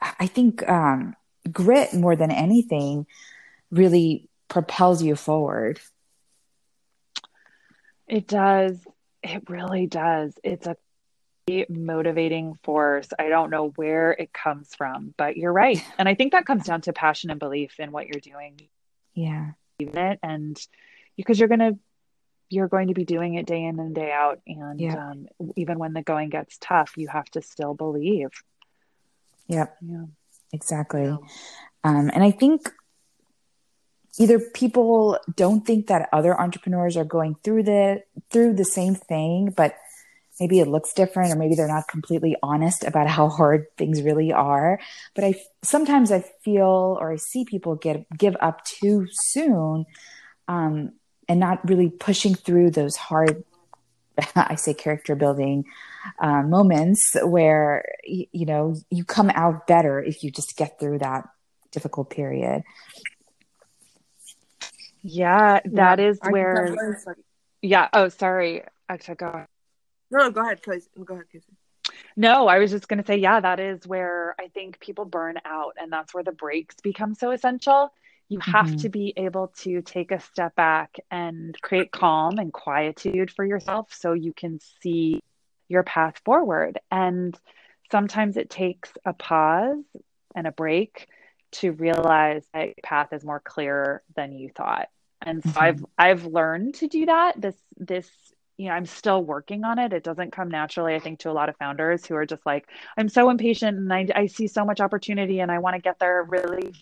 [0.00, 1.14] I think um,
[1.52, 3.06] grit more than anything
[3.70, 5.80] really propels you forward.
[8.08, 8.78] it does.
[9.22, 10.34] It really does.
[10.42, 10.76] It's a
[11.68, 13.08] motivating force.
[13.18, 15.84] I don't know where it comes from but you're right.
[15.98, 18.60] And i think that comes down to passion and belief in what you're doing.
[19.14, 19.52] Yeah,
[20.22, 20.60] and
[21.16, 21.78] because you're going to
[22.50, 25.10] you're going to be doing it day in and day out and Yeah.
[25.10, 28.30] um, even when the going gets tough you have to still believe
[29.46, 30.04] yep, yeah
[30.52, 31.04] exactly.
[31.04, 31.16] Yeah.
[31.84, 32.72] Um, and I think
[34.18, 39.52] either people don't think that other entrepreneurs are going through the through the same thing,
[39.56, 39.74] but
[40.38, 44.32] maybe it looks different, or maybe they're not completely honest about how hard things really
[44.32, 44.80] are.
[45.14, 49.86] But I sometimes I feel or I see people get give up too soon,
[50.48, 50.92] um,
[51.30, 53.44] and not really pushing through those hard.
[54.34, 55.64] I say character building
[56.18, 60.98] uh, moments where y- you know you come out better if you just get through
[60.98, 61.24] that
[61.70, 62.64] difficult period.
[65.02, 67.24] yeah that Yeah, is I where that's very exciting.
[67.62, 69.46] yeah oh sorry actually go ahead.
[70.10, 70.88] No, no, go ahead, Casey.
[71.04, 71.52] Go ahead, Casey.
[72.16, 75.36] No, I was just going to say, yeah, that is where I think people burn
[75.44, 77.92] out, and that's where the breaks become so essential.
[78.30, 78.80] You have Mhm.
[78.82, 83.92] to be able to take a step back and create calm and quietude for yourself
[83.92, 85.20] so you can see
[85.68, 86.80] your path forward.
[86.90, 87.38] And
[87.92, 89.84] sometimes it takes a pause
[90.36, 91.08] and a break
[91.52, 94.88] to realize that your path is more clear than you thought.
[95.22, 95.56] And so Mhm.
[95.60, 97.40] I've I've learned to do that.
[97.40, 98.10] This this
[98.58, 99.92] you know, I'm still working on it.
[99.94, 102.68] It doesn't come naturally, I think, to a lot of founders who are just like,
[102.96, 105.98] I'm so impatient and I, I see so much opportunity and I want to get
[105.98, 106.74] there really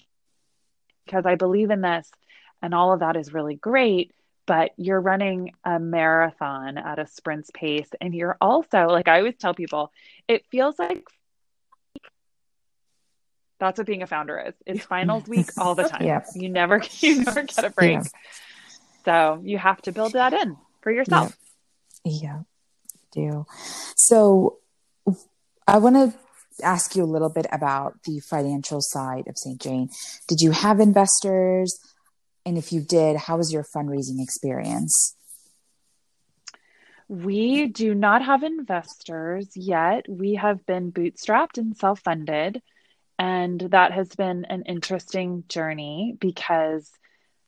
[1.08, 2.10] because I believe in this.
[2.60, 4.12] And all of that is really great.
[4.46, 7.88] But you're running a marathon at a sprint's pace.
[8.00, 9.92] And you're also, like I always tell people,
[10.26, 11.04] it feels like
[13.60, 14.54] that's what being a founder is.
[14.66, 16.04] It's finals week all the time.
[16.04, 16.28] Yep.
[16.34, 17.92] You never you never get a break.
[17.92, 18.02] Yeah.
[19.04, 21.36] So you have to build that in for yourself.
[22.04, 22.42] Yeah,
[23.12, 23.46] do.
[23.96, 24.58] So
[25.66, 26.18] I want to
[26.62, 29.60] ask you a little bit about the financial side of St.
[29.60, 29.90] Jane.
[30.26, 31.78] Did you have investors?
[32.44, 35.14] And if you did, how was your fundraising experience?
[37.08, 40.06] We do not have investors yet.
[40.08, 42.62] We have been bootstrapped and self funded.
[43.18, 46.88] And that has been an interesting journey because,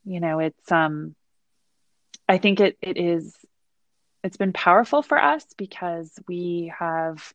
[0.05, 1.14] you know, it's, um,
[2.29, 3.37] I think it, it is,
[4.25, 7.33] it's been powerful for us because we have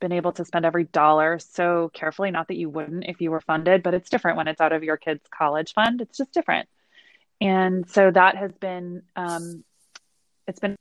[0.00, 2.30] been able to spend every dollar so carefully.
[2.30, 4.84] Not that you wouldn't if you were funded, but it's different when it's out of
[4.84, 6.00] your kid's college fund.
[6.00, 6.68] It's just different.
[7.40, 9.64] And so that has been, um,
[10.46, 10.76] it's been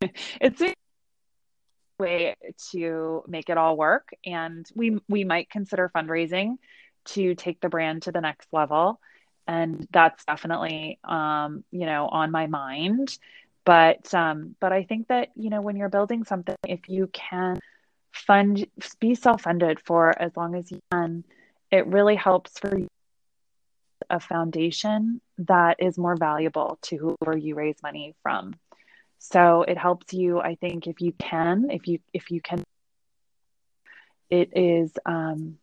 [0.40, 0.74] it's a
[1.98, 2.34] way
[2.72, 6.56] to make it all work and we we might consider fundraising
[7.04, 8.98] to take the brand to the next level
[9.46, 13.18] and that's definitely um you know on my mind
[13.64, 17.60] but um, but I think that you know when you're building something, if you can
[18.12, 18.66] fund,
[19.00, 21.24] be self-funded for as long as you can,
[21.70, 22.88] it really helps for you
[24.08, 28.54] a foundation that is more valuable to whoever you raise money from.
[29.18, 32.64] So it helps you, I think, if you can, if you if you can,
[34.30, 35.58] it is um,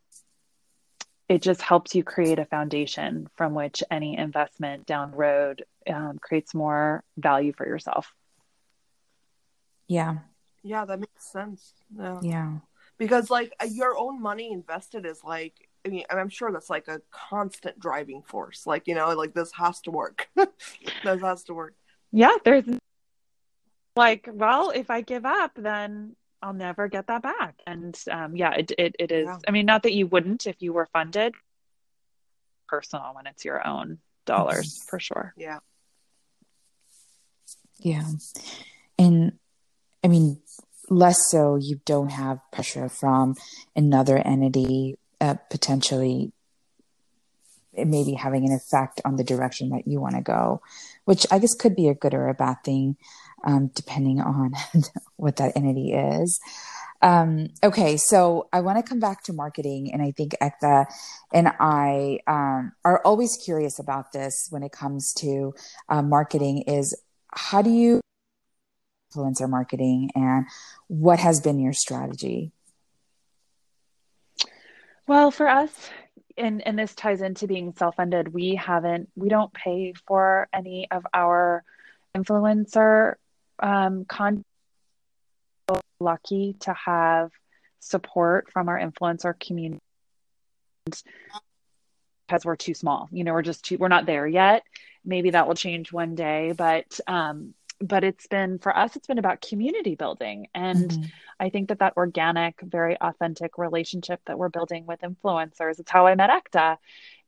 [1.28, 6.54] it just helps you create a foundation from which any investment down road um, creates
[6.54, 8.14] more value for yourself.
[9.88, 10.18] Yeah.
[10.68, 11.74] Yeah, that makes sense.
[11.98, 12.20] Yeah.
[12.22, 12.54] Yeah.
[12.98, 17.02] Because like your own money invested is like I mean, I'm sure that's like a
[17.12, 18.68] constant driving force.
[18.68, 20.28] Like, you know, like this has to work.
[20.36, 21.76] this has to work.
[22.12, 22.66] Yeah, there's
[23.96, 27.62] like, well, if I give up, then I'll never get that back.
[27.66, 29.28] And um, yeah, it, it, it is.
[29.28, 29.38] Yeah.
[29.48, 31.34] I mean, not that you wouldn't if you were funded,
[32.68, 35.34] personal when it's your own dollars for sure.
[35.38, 35.60] Yeah.
[37.80, 38.10] Yeah.
[39.00, 39.34] And
[40.04, 40.40] I mean,
[40.90, 43.36] less so you don't have pressure from
[43.76, 46.32] another entity uh, potentially
[47.74, 50.62] it maybe having an effect on the direction that you want to go,
[51.06, 52.98] which I guess could be a good or a bad thing
[53.46, 54.54] um, depending on
[55.16, 56.40] what that entity is.
[57.04, 60.88] Um, okay, so I want to come back to marketing, and I think Ekta
[61.32, 65.54] and I um, are always curious about this when it comes to
[65.90, 66.64] uh, marketing.
[66.64, 67.00] Is
[67.32, 68.02] how do you
[69.18, 70.46] influencer marketing, and
[70.88, 72.52] what has been your strategy?
[75.08, 75.72] Well, for us,
[76.38, 78.34] and and this ties into being self-funded.
[78.34, 81.64] We haven't, we don't pay for any of our
[82.16, 83.16] influencer
[83.60, 84.06] um,
[86.00, 87.32] lucky to have
[87.80, 89.82] support from our influencer community
[90.86, 93.08] because we're too small.
[93.12, 94.64] You know, we're just too, we're not there yet.
[95.06, 99.18] Maybe that will change one day, but um, but it's been for us it's been
[99.18, 101.04] about community building and mm-hmm.
[101.40, 106.08] i think that that organic very authentic relationship that we're building with influencers it's how
[106.08, 106.78] i met ekta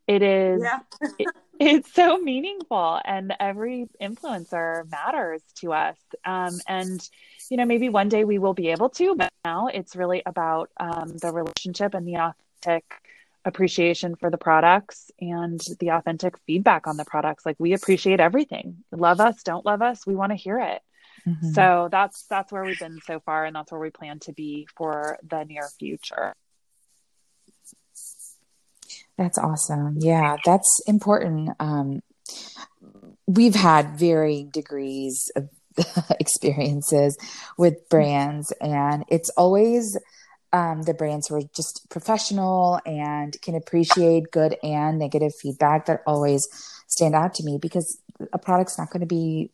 [0.07, 0.79] it is yeah.
[1.19, 1.27] it,
[1.59, 7.09] it's so meaningful and every influencer matters to us um, and
[7.49, 10.69] you know maybe one day we will be able to but now it's really about
[10.77, 12.85] um, the relationship and the authentic
[13.45, 18.77] appreciation for the products and the authentic feedback on the products like we appreciate everything
[18.91, 20.81] love us don't love us we want to hear it
[21.27, 21.51] mm-hmm.
[21.51, 24.67] so that's that's where we've been so far and that's where we plan to be
[24.75, 26.35] for the near future
[29.19, 29.97] that's awesome.
[29.99, 31.49] Yeah, that's important.
[31.59, 32.01] Um,
[33.27, 35.49] we've had varying degrees of
[36.21, 37.17] experiences
[37.57, 39.97] with brands, and it's always
[40.51, 46.47] um, the brands were just professional and can appreciate good and negative feedback that always
[46.87, 47.99] stand out to me because
[48.33, 49.51] a product's not going to be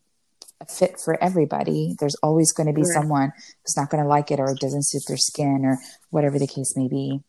[0.61, 1.95] a fit for everybody.
[1.99, 2.93] There's always going to be right.
[2.93, 5.77] someone who's not going to like it or it doesn't suit their skin or
[6.11, 7.21] whatever the case may be.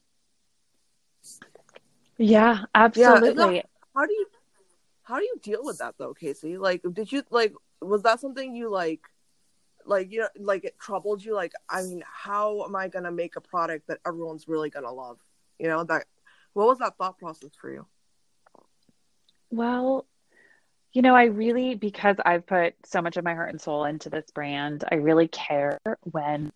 [2.18, 3.56] Yeah, absolutely.
[3.56, 3.62] Yeah,
[3.94, 4.26] how do you
[5.02, 6.56] how do you deal with that though, Casey?
[6.56, 9.00] Like did you like was that something you like
[9.86, 13.10] like you know like it troubled you like I mean, how am I going to
[13.10, 15.18] make a product that everyone's really going to love?
[15.58, 16.06] You know, that
[16.52, 17.86] what was that thought process for you?
[19.50, 20.06] Well,
[20.92, 24.10] you know, I really because I've put so much of my heart and soul into
[24.10, 26.52] this brand, I really care when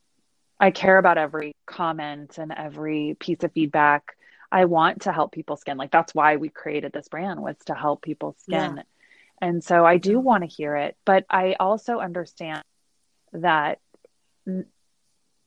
[0.58, 4.16] I care about every comment and every piece of feedback
[4.52, 5.76] I want to help people's skin.
[5.76, 8.76] Like that's why we created this brand was to help people's skin.
[8.76, 8.82] Yeah.
[9.40, 12.62] And so I do want to hear it, but I also understand
[13.32, 13.78] that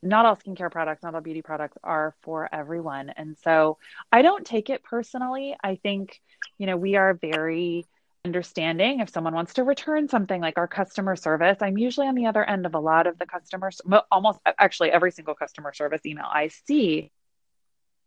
[0.02, 3.10] not all skincare products, not all beauty products are for everyone.
[3.10, 3.78] And so
[4.12, 5.56] I don't take it personally.
[5.64, 6.20] I think,
[6.58, 7.86] you know, we are very
[8.26, 12.26] understanding if someone wants to return something like our customer service i'm usually on the
[12.26, 16.28] other end of a lot of the customers almost actually every single customer service email
[16.32, 17.12] i see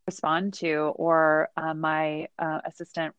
[0.06, 3.14] respond to or uh, my uh, assistant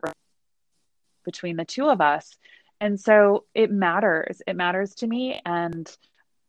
[1.23, 2.35] between the two of us
[2.81, 5.95] and so it matters it matters to me and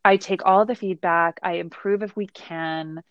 [0.09, 1.38] i take all the feedback.
[1.42, 3.03] I improve if we can.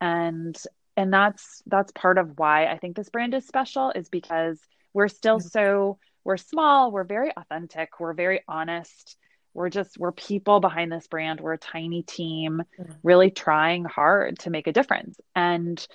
[0.00, 0.56] And
[0.96, 4.60] and that's that's part of why i think this brand is special is because
[4.92, 9.16] we're still so we're small we're very authentic we're very honest.
[9.54, 11.40] We're just we're people behind this brand.
[11.40, 12.62] We're a tiny team
[13.02, 15.20] really trying hard to make a difference.
[15.34, 15.86] And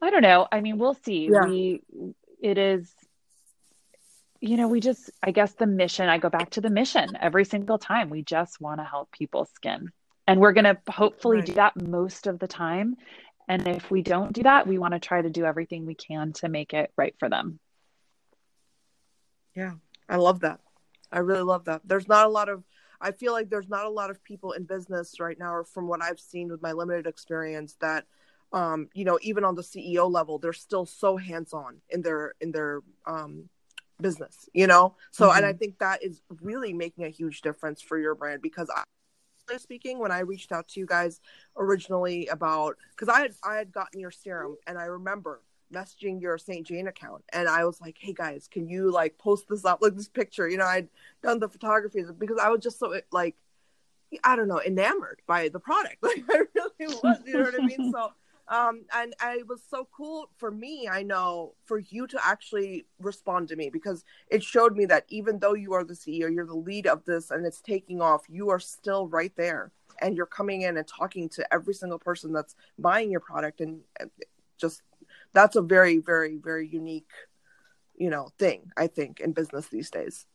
[0.00, 0.46] I don't know.
[0.50, 1.28] I mean, we'll see.
[1.30, 1.46] Yeah.
[1.46, 1.82] We
[2.40, 2.90] it is
[4.40, 7.44] you know, we just I guess the mission, I go back to the mission every
[7.44, 8.10] single time.
[8.10, 9.90] We just want to help people's skin.
[10.26, 11.46] And we're going to hopefully right.
[11.46, 12.96] do that most of the time.
[13.48, 16.34] And if we don't do that, we want to try to do everything we can
[16.34, 17.58] to make it right for them.
[19.56, 19.72] Yeah.
[20.06, 20.60] I love that.
[21.10, 21.80] I really love that.
[21.84, 22.62] There's not a lot of
[23.00, 25.86] I feel like there's not a lot of people in business right now, or from
[25.86, 28.04] what I've seen with my limited experience, that
[28.52, 32.34] um, you know, even on the CEO level, they're still so hands on in their
[32.40, 33.48] in their um,
[34.00, 34.94] business, you know.
[35.10, 35.36] So, mm-hmm.
[35.36, 35.58] and I mm-hmm.
[35.58, 38.82] think that is really making a huge difference for your brand because I
[39.56, 41.22] speaking when i reached out to you guys
[41.56, 45.40] originally about because i had i had gotten your serum and i remember
[45.72, 46.66] messaging your St.
[46.66, 49.94] Jane account and I was like, hey guys, can you like post this up like
[49.94, 50.48] this picture?
[50.48, 50.88] You know, I'd
[51.22, 53.36] done the photography because I was just so like
[54.24, 55.96] I don't know, enamored by the product.
[56.02, 57.92] Like I really was, you know what I mean?
[57.94, 58.12] So
[58.48, 63.48] um and, it was so cool for me, I know, for you to actually respond
[63.48, 66.54] to me because it showed me that even though you are the CEO, you're the
[66.54, 69.72] lead of this and it's taking off, you are still right there.
[70.00, 73.80] And you're coming in and talking to every single person that's buying your product and
[74.56, 74.82] just
[75.32, 77.10] that's a very very very unique
[77.96, 80.26] you know thing i think in business these days.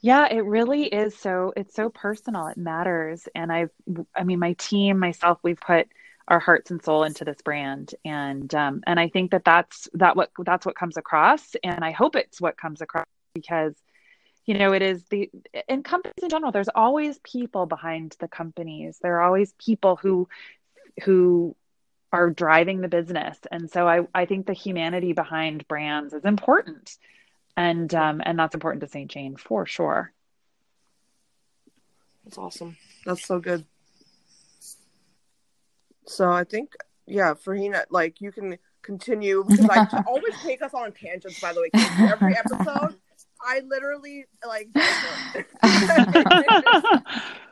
[0.00, 2.46] Yeah it really is so it's so personal.
[2.48, 3.28] It matters.
[3.34, 3.70] And i've
[4.14, 5.88] i mean my team myself we've put
[6.28, 10.16] our hearts and soul into this brand and um and i think that that's that
[10.16, 13.74] what that's what comes across and i hope it's what comes across because
[14.44, 15.30] you know it is the
[15.68, 20.28] in companies in general there's always people behind the companies there are always people who
[21.04, 21.54] who
[22.12, 23.38] are driving the business.
[23.50, 26.96] And so I, I think the humanity behind brands is important.
[27.56, 29.10] And um, and that's important to St.
[29.10, 30.12] Jane for sure.
[32.24, 32.76] That's awesome.
[33.04, 33.64] That's so good.
[36.06, 36.74] So I think
[37.06, 41.40] yeah, Farheen, like you can continue because I always take us on tangents.
[41.40, 41.70] By the way,
[42.10, 42.96] every episode,
[43.40, 44.68] I literally like.
[44.76, 44.82] so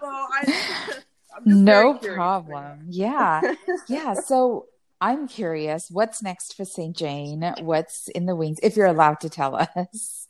[0.03, 1.03] I
[1.45, 2.87] no problem.
[2.89, 3.41] Yeah.
[3.89, 4.15] yeah.
[4.15, 4.67] So
[5.01, 6.97] I'm curious, what's next for St.
[6.97, 7.55] Jane?
[7.61, 8.59] What's in the wings?
[8.63, 10.27] If you're allowed to tell us,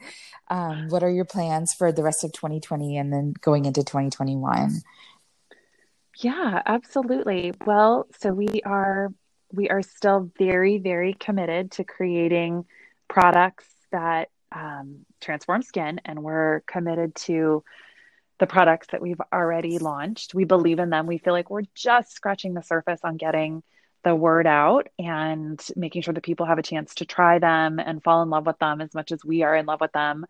[0.49, 4.83] um, what are your plans for the rest of 2020 and then going into 2021?
[6.19, 7.53] Yeah, absolutely.
[7.67, 9.13] Well, so we are
[9.53, 12.67] we are still very very committed to creating
[13.09, 17.65] products that um, transform skin, and we're committed to
[18.39, 20.35] the products that we've already launched.
[20.35, 21.07] We believe in them.
[21.07, 23.63] We feel like we're just scratching the surface on getting
[24.05, 28.03] the word out and making sure that people have a chance to try them and
[28.03, 30.27] fall in love with them as much as we are in love with them.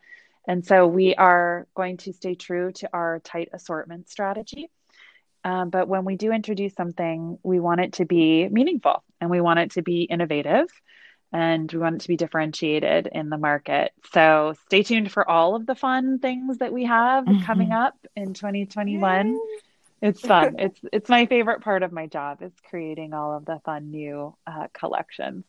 [0.46, 4.70] And so we are going to stay true to our tight assortment strategy.
[5.44, 9.42] Um, but when we do introduce something, we want it to be meaningful and we
[9.42, 10.68] want it to be innovative
[11.32, 13.92] and we want it to be differentiated in the market.
[14.12, 17.44] So stay tuned for all of the fun things that we have mm-hmm.
[17.44, 19.32] coming up in 2021.
[19.32, 19.38] Yay.
[20.00, 20.54] It's fun.
[20.58, 24.36] it's it's my favorite part of my job is creating all of the fun new
[24.46, 25.44] uh, collections.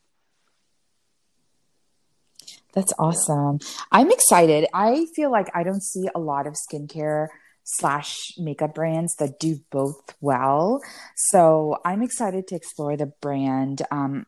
[2.73, 3.59] That's awesome.
[3.91, 4.67] I'm excited.
[4.73, 7.27] I feel like I don't see a lot of skincare
[7.65, 10.81] slash makeup brands that do both well.
[11.15, 13.81] So I'm excited to explore the brand.
[13.91, 14.25] Um,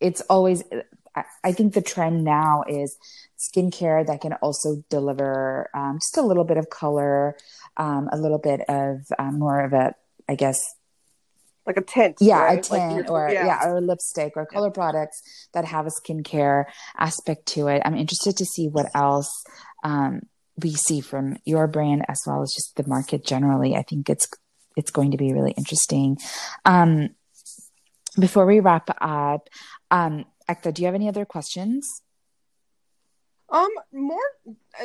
[0.00, 0.62] it's always
[1.42, 2.96] I think the trend now is
[3.38, 7.36] skincare that can also deliver um, just a little bit of color,
[7.76, 9.94] um, a little bit of um, more of a,
[10.28, 10.58] I guess,
[11.66, 12.16] like a tint.
[12.20, 12.58] Yeah, right?
[12.58, 13.46] a tint like or yeah.
[13.46, 13.68] yeah.
[13.68, 14.72] or a lipstick or color yeah.
[14.72, 16.64] products that have a skincare
[16.96, 17.82] aspect to it.
[17.84, 19.30] I'm interested to see what else
[19.82, 20.22] um,
[20.62, 23.74] we see from your brand as well as just the market generally.
[23.76, 24.28] I think it's
[24.76, 26.18] it's going to be really interesting.
[26.64, 27.10] Um,
[28.18, 29.48] before we wrap up,
[29.90, 32.02] um, Ekta, do you have any other questions?
[33.50, 34.18] Um, more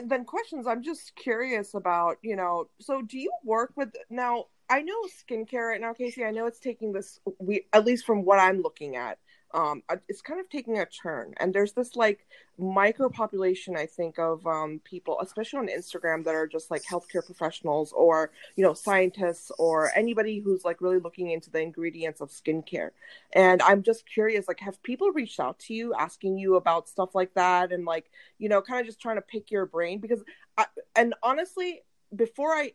[0.03, 4.45] than questions, I'm just curious about, you know, so do you work with now?
[4.67, 6.25] I know skincare right now, Casey.
[6.25, 9.19] I know it's taking this we at least from what I'm looking at,
[9.55, 11.33] um, it's kind of taking a turn.
[11.37, 12.27] And there's this like
[12.57, 17.25] micro population, I think, of um, people, especially on Instagram, that are just like healthcare
[17.25, 22.31] professionals or, you know, scientists or anybody who's like really looking into the ingredients of
[22.31, 22.89] skincare.
[23.31, 27.15] And I'm just curious, like, have people reached out to you asking you about stuff
[27.15, 29.99] like that and like, you know, kind of just trying to pick your brain?
[29.99, 30.21] Because,
[30.57, 30.65] I,
[30.97, 31.81] and honestly,
[32.13, 32.71] before I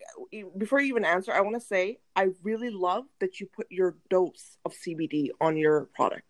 [0.56, 3.96] before you even answer, I want to say I really love that you put your
[4.08, 6.24] dose of CBD on your product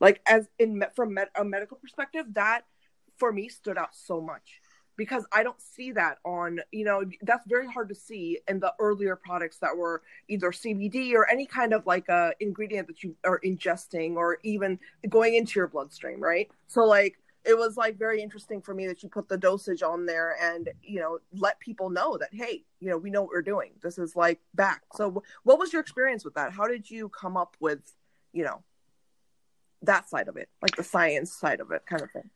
[0.00, 2.62] like as in from med- a medical perspective that
[3.16, 4.60] for me stood out so much.
[4.96, 8.72] Because I don't see that on, you know, that's very hard to see in the
[8.78, 13.14] earlier products that were either CBD or any kind of like a ingredient that you
[13.22, 16.50] are ingesting or even going into your bloodstream, right?
[16.66, 20.04] So like it was like very interesting for me that you put the dosage on
[20.04, 23.42] there and you know let people know that hey you know we know what we're
[23.42, 23.72] doing.
[23.82, 24.82] This is like back.
[24.94, 26.52] So what was your experience with that?
[26.52, 27.80] How did you come up with
[28.32, 28.62] you know
[29.82, 32.30] that side of it, like the science side of it, kind of thing.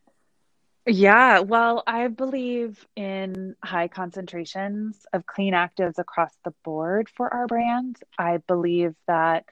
[0.87, 7.45] Yeah, well, I believe in high concentrations of clean actives across the board for our
[7.45, 7.97] brand.
[8.17, 9.45] I believe that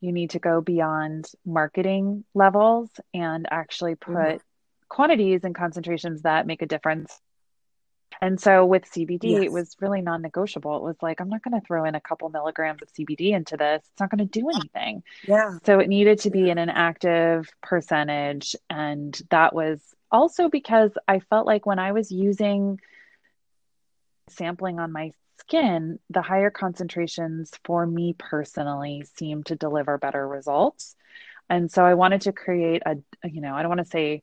[0.00, 4.36] you need to go beyond marketing levels and actually put mm-hmm.
[4.88, 7.20] quantities and concentrations that make a difference.
[8.20, 9.42] And so with CBD, yes.
[9.44, 10.76] it was really non negotiable.
[10.76, 13.56] It was like, I'm not going to throw in a couple milligrams of CBD into
[13.56, 13.82] this.
[13.84, 15.02] It's not going to do anything.
[15.26, 15.58] Yeah.
[15.64, 18.56] So it needed to be in an active percentage.
[18.68, 22.80] And that was also because I felt like when I was using
[24.28, 30.96] sampling on my skin, the higher concentrations for me personally seemed to deliver better results.
[31.48, 32.96] And so I wanted to create a,
[33.26, 34.22] you know, I don't want to say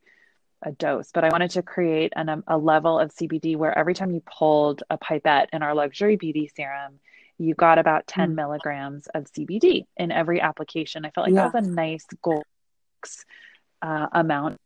[0.65, 3.93] a dose, but I wanted to create an, um, a level of CBD where every
[3.93, 6.99] time you pulled a pipette in our luxury beauty serum,
[7.37, 8.35] you got about 10 mm.
[8.35, 11.05] milligrams of CBD in every application.
[11.05, 11.49] I felt like yeah.
[11.49, 12.43] that was a nice goal
[13.81, 14.59] uh, amount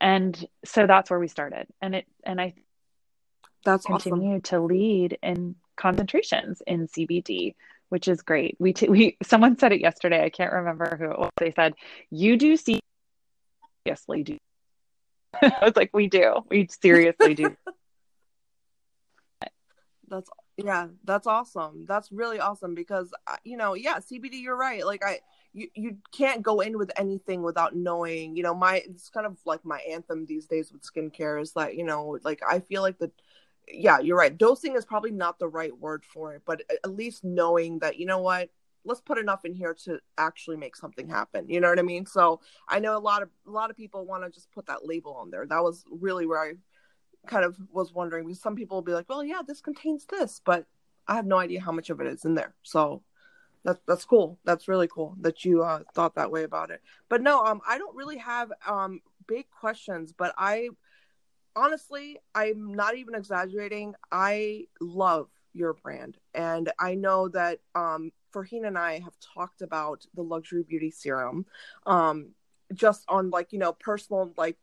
[0.00, 2.54] and so that's where we started and it and i
[3.64, 4.42] that's continue awesome.
[4.42, 7.54] to lead in concentrations in cbd
[7.88, 11.18] which is great we t- we someone said it yesterday i can't remember who it
[11.18, 11.74] was they said
[12.10, 12.80] you do see
[13.86, 14.38] seriously do
[15.42, 16.34] i was like we do.
[16.50, 17.56] We seriously do.
[20.08, 21.84] That's yeah that's awesome.
[21.88, 24.86] That's really awesome because uh, you know yeah cbd you're right.
[24.86, 25.20] Like i
[25.54, 29.38] you, you can't go in with anything without knowing you know my it's kind of
[29.46, 32.98] like my anthem these days with skincare is that you know like i feel like
[32.98, 33.10] the
[33.66, 34.36] yeah you're right.
[34.36, 38.04] Dosing is probably not the right word for it but at least knowing that you
[38.04, 38.50] know what
[38.84, 42.06] let's put enough in here to actually make something happen you know what i mean
[42.06, 44.86] so i know a lot of a lot of people want to just put that
[44.86, 46.52] label on there that was really where i
[47.26, 50.40] kind of was wondering because some people will be like well yeah this contains this
[50.44, 50.66] but
[51.08, 53.02] i have no idea how much of it is in there so
[53.64, 54.38] that's that's cool.
[54.44, 56.82] That's really cool that you uh, thought that way about it.
[57.08, 60.12] But no, um, I don't really have um big questions.
[60.16, 60.68] But I
[61.56, 63.94] honestly, I'm not even exaggerating.
[64.12, 70.04] I love your brand, and I know that um, Farheen and I have talked about
[70.14, 71.46] the luxury beauty serum,
[71.86, 72.30] um,
[72.72, 74.56] just on like you know personal like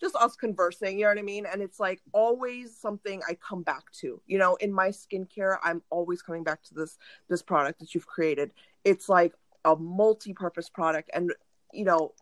[0.00, 1.46] just us conversing, you know what I mean?
[1.50, 4.20] And it's like always something I come back to.
[4.26, 6.98] You know, in my skincare, I'm always coming back to this
[7.28, 8.50] this product that you've created.
[8.84, 11.32] It's like a multi-purpose product and
[11.72, 12.12] you know,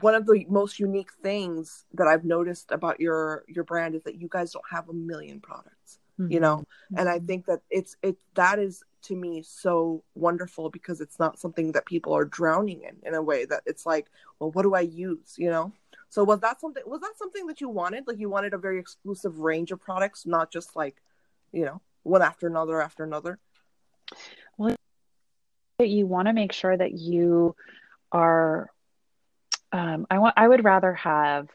[0.00, 4.20] one of the most unique things that I've noticed about your your brand is that
[4.20, 5.98] you guys don't have a million products.
[6.20, 6.32] Mm-hmm.
[6.32, 6.98] You know, mm-hmm.
[6.98, 11.38] and I think that it's it that is to me so wonderful because it's not
[11.38, 14.06] something that people are drowning in in a way that it's like,
[14.38, 15.72] well, what do I use, you know?
[16.08, 18.04] So was that something was that something that you wanted?
[18.06, 20.96] Like you wanted a very exclusive range of products, not just like,
[21.52, 23.38] you know, one after another after another?
[24.56, 24.76] Well,
[25.78, 27.54] you want to make sure that you
[28.10, 28.70] are
[29.72, 31.48] um, I want I would rather have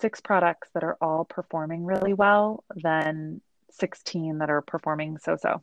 [0.00, 5.62] six products that are all performing really well than 16 that are performing so-so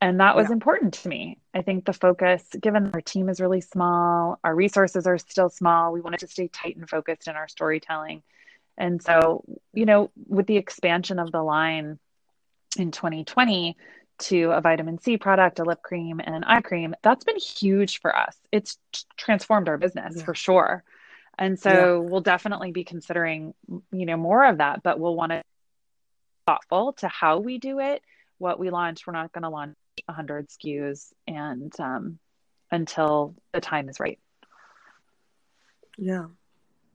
[0.00, 0.52] and that was yeah.
[0.52, 5.06] important to me i think the focus given our team is really small our resources
[5.06, 8.22] are still small we wanted to stay tight and focused in our storytelling
[8.76, 11.98] and so you know with the expansion of the line
[12.78, 13.76] in 2020
[14.18, 18.00] to a vitamin c product a lip cream and an eye cream that's been huge
[18.00, 18.78] for us it's
[19.16, 20.24] transformed our business yeah.
[20.24, 20.84] for sure
[21.38, 22.10] and so yeah.
[22.10, 23.54] we'll definitely be considering
[23.92, 25.42] you know more of that but we'll want to
[26.46, 28.02] thoughtful to how we do it
[28.38, 29.76] what we launch we're not going to launch
[30.06, 32.18] 100 SKUs and um,
[32.70, 34.18] until the time is right.
[35.96, 36.26] Yeah,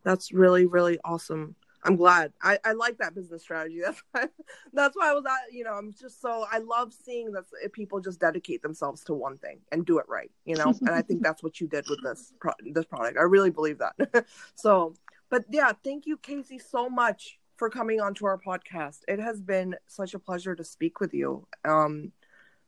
[0.03, 1.55] that's really, really awesome.
[1.83, 2.31] I'm glad.
[2.43, 3.81] I, I like that business strategy.
[3.83, 4.25] That's why,
[4.71, 7.99] that's why I was at, you know, I'm just so, I love seeing that people
[7.99, 10.75] just dedicate themselves to one thing and do it right, you know?
[10.81, 13.17] and I think that's what you did with this, pro- this product.
[13.17, 14.25] I really believe that.
[14.55, 14.93] so,
[15.31, 19.01] but yeah, thank you, Casey, so much for coming onto our podcast.
[19.07, 21.45] It has been such a pleasure to speak with you.
[21.63, 22.11] Um,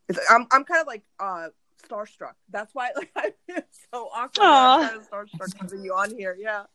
[0.07, 1.47] it's, I'm I'm kind of like uh
[1.83, 2.33] starstruck.
[2.51, 4.45] That's why like I'm so awkward.
[4.45, 6.37] I'm kind of starstruck having you on here.
[6.39, 6.65] Yeah.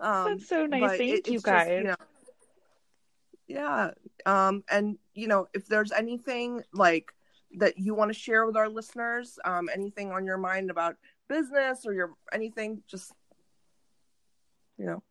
[0.00, 0.98] Um, That's so nice.
[0.98, 1.68] Thank it, you guys.
[1.68, 1.94] Just, you know,
[3.46, 3.90] yeah.
[4.26, 7.12] Um, and you know, if there's anything like
[7.58, 10.96] that you want to share with our listeners, um, anything on your mind about
[11.28, 13.12] business or your anything, just
[14.76, 15.04] you know.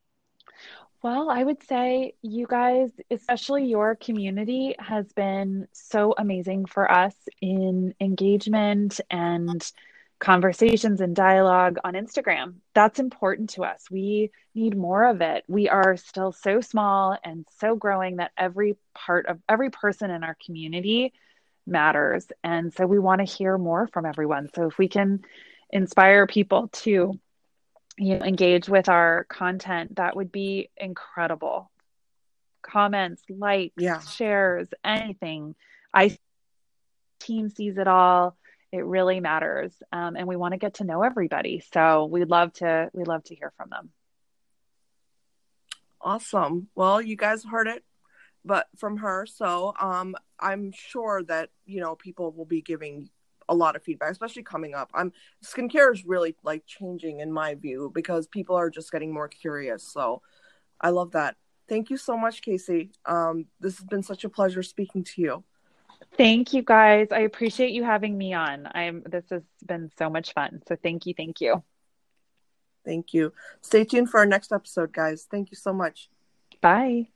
[1.01, 7.15] Well, I would say you guys, especially your community, has been so amazing for us
[7.41, 9.71] in engagement and
[10.19, 12.55] conversations and dialogue on Instagram.
[12.73, 13.89] That's important to us.
[13.89, 15.45] We need more of it.
[15.47, 20.25] We are still so small and so growing that every part of every person in
[20.25, 21.13] our community
[21.65, 22.27] matters.
[22.43, 24.49] And so we want to hear more from everyone.
[24.53, 25.21] So if we can
[25.69, 27.17] inspire people to
[27.99, 31.69] you know, engage with our content, that would be incredible.
[32.61, 33.99] Comments, likes, yeah.
[33.99, 35.55] shares, anything.
[35.93, 36.17] I
[37.19, 38.37] team sees it all.
[38.71, 41.61] It really matters, um, and we want to get to know everybody.
[41.73, 43.89] So we'd love to we'd love to hear from them.
[46.01, 46.69] Awesome.
[46.75, 47.83] Well, you guys heard it,
[48.45, 49.25] but from her.
[49.25, 53.09] So um, I'm sure that you know people will be giving
[53.49, 54.89] a lot of feedback, especially coming up.
[54.93, 55.11] I'm
[55.43, 59.83] skincare is really like changing in my view because people are just getting more curious.
[59.83, 60.21] So
[60.79, 61.35] I love that.
[61.67, 62.91] Thank you so much, Casey.
[63.05, 65.43] Um, this has been such a pleasure speaking to you.
[66.17, 67.09] Thank you guys.
[67.11, 68.67] I appreciate you having me on.
[68.73, 70.61] I'm this has been so much fun.
[70.67, 71.63] So thank you, thank you.
[72.85, 73.33] Thank you.
[73.61, 75.27] Stay tuned for our next episode, guys.
[75.29, 76.09] Thank you so much.
[76.61, 77.09] Bye.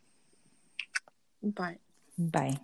[1.42, 1.78] Bye.
[2.18, 2.60] Bye.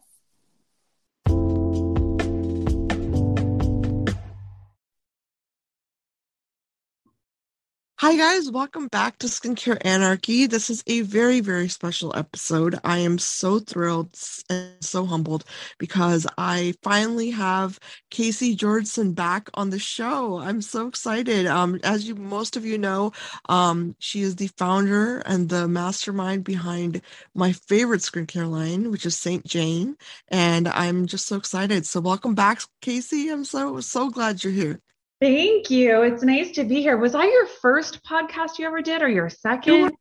[8.01, 8.49] Hi, guys.
[8.49, 10.45] Welcome back to Skincare Anarchy.
[10.47, 12.79] This is a very, very special episode.
[12.85, 14.17] I am so thrilled
[14.49, 15.43] and so humbled
[15.79, 17.77] because I finally have
[18.09, 20.39] Casey Georgeson back on the show.
[20.39, 21.45] I'm so excited.
[21.45, 23.11] Um, as you most of you know,
[23.49, 27.01] um, she is the founder and the mastermind behind
[27.35, 29.97] my favorite skincare line, which is Saint Jane.
[30.29, 31.85] And I'm just so excited.
[31.85, 33.27] So welcome back, Casey.
[33.27, 34.79] I'm so so glad you're here.
[35.21, 36.01] Thank you.
[36.03, 36.97] It's nice to be here.
[36.97, 39.73] Was I your first podcast you ever did or your second?
[39.73, 39.91] You were,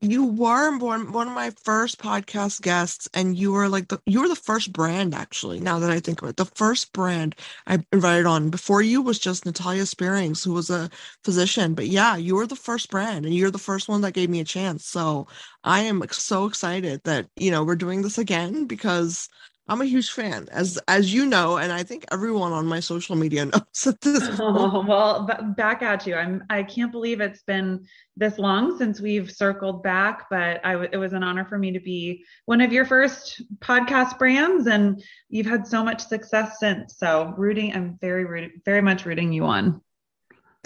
[0.00, 4.20] you were one, one of my first podcast guests and you were like the you
[4.20, 6.36] were the first brand actually, now that I think of it.
[6.36, 7.34] The first brand
[7.66, 10.88] I invited on before you was just Natalia Spierings, who was a
[11.24, 11.74] physician.
[11.74, 14.38] But yeah, you were the first brand and you're the first one that gave me
[14.38, 14.86] a chance.
[14.86, 15.26] So
[15.64, 19.28] I am so excited that, you know, we're doing this again because
[19.68, 23.16] I'm a huge fan, as as you know, and I think everyone on my social
[23.16, 24.28] media knows at this.
[24.40, 26.14] Oh, well, b- back at you.
[26.14, 26.44] I'm.
[26.48, 30.96] I can't believe it's been this long since we've circled back, but I w- it
[30.96, 35.46] was an honor for me to be one of your first podcast brands, and you've
[35.46, 36.96] had so much success since.
[36.96, 39.82] So rooting, I'm very, rooting, very much rooting you on.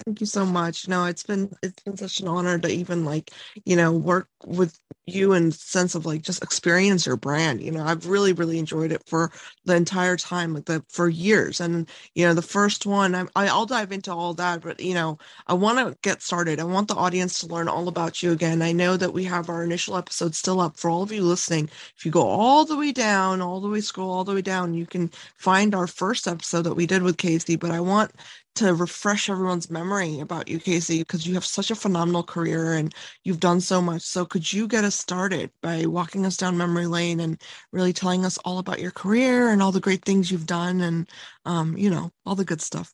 [0.05, 0.87] Thank you so much.
[0.87, 3.31] No, it's been it's been such an honor to even like,
[3.65, 7.61] you know, work with you and sense of like just experience your brand.
[7.61, 9.31] You know, I've really, really enjoyed it for
[9.65, 11.59] the entire time, like the for years.
[11.59, 15.17] And you know, the first one, I, I'll dive into all that, but you know,
[15.47, 16.59] I want to get started.
[16.59, 18.61] I want the audience to learn all about you again.
[18.61, 21.69] I know that we have our initial episode still up for all of you listening.
[21.97, 24.73] If you go all the way down, all the way scroll all the way down,
[24.73, 27.55] you can find our first episode that we did with Casey.
[27.55, 28.11] But I want
[28.55, 32.93] to refresh everyone's memory about you, Casey, because you have such a phenomenal career and
[33.23, 34.03] you've done so much.
[34.03, 37.41] So, could you get us started by walking us down memory lane and
[37.71, 41.09] really telling us all about your career and all the great things you've done and,
[41.45, 42.93] um, you know, all the good stuff?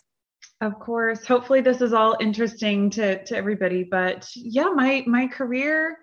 [0.61, 1.25] Of course.
[1.25, 3.83] Hopefully, this is all interesting to to everybody.
[3.83, 5.97] But yeah, my my career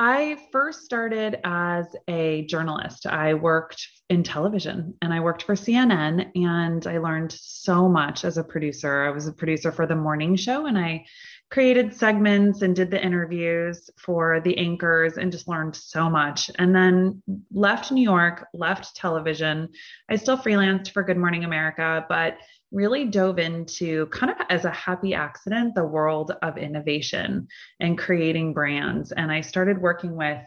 [0.00, 3.06] I first started as a journalist.
[3.06, 8.38] I worked in television and I worked for CNN and I learned so much as
[8.38, 9.02] a producer.
[9.02, 11.04] I was a producer for the morning show and I
[11.50, 16.50] created segments and did the interviews for the anchors and just learned so much.
[16.58, 19.68] And then left New York, left television.
[20.10, 22.36] I still freelanced for Good Morning America, but
[22.70, 27.48] really dove into kind of as a happy accident the world of innovation
[27.80, 29.10] and creating brands.
[29.12, 30.38] And I started working with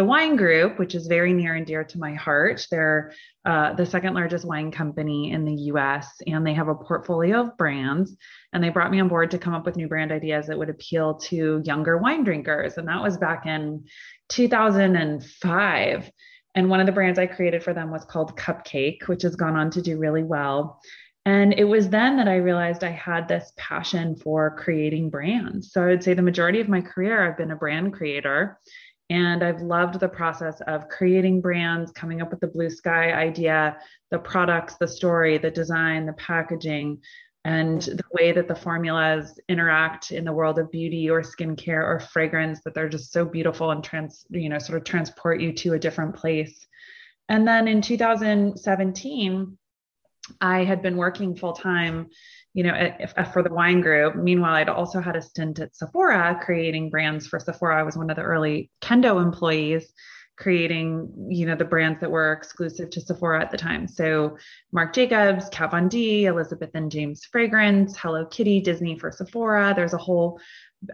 [0.00, 2.66] the wine group, which is very near and dear to my heart.
[2.70, 3.12] They're
[3.44, 7.58] uh, the second largest wine company in the US, and they have a portfolio of
[7.58, 8.16] brands.
[8.54, 10.70] And they brought me on board to come up with new brand ideas that would
[10.70, 12.78] appeal to younger wine drinkers.
[12.78, 13.84] And that was back in
[14.30, 16.10] 2005.
[16.54, 19.54] And one of the brands I created for them was called Cupcake, which has gone
[19.54, 20.80] on to do really well.
[21.26, 25.72] And it was then that I realized I had this passion for creating brands.
[25.72, 28.58] So I would say the majority of my career, I've been a brand creator.
[29.10, 33.76] And I've loved the process of creating brands, coming up with the blue sky idea,
[34.12, 37.02] the products, the story, the design, the packaging,
[37.44, 41.98] and the way that the formulas interact in the world of beauty or skincare or
[41.98, 45.72] fragrance that they're just so beautiful and trans, you know, sort of transport you to
[45.72, 46.66] a different place.
[47.28, 49.58] And then in 2017,
[50.40, 52.10] I had been working full time,
[52.52, 52.90] you know,
[53.32, 54.16] for the wine group.
[54.16, 57.78] Meanwhile, I'd also had a stint at Sephora creating brands for Sephora.
[57.78, 59.92] I was one of the early Kendo employees
[60.36, 63.86] creating, you know, the brands that were exclusive to Sephora at the time.
[63.86, 64.38] So
[64.72, 69.74] Marc Jacobs, Kat Von D, Elizabeth and James Fragrance, Hello Kitty, Disney for Sephora.
[69.76, 70.40] There's a whole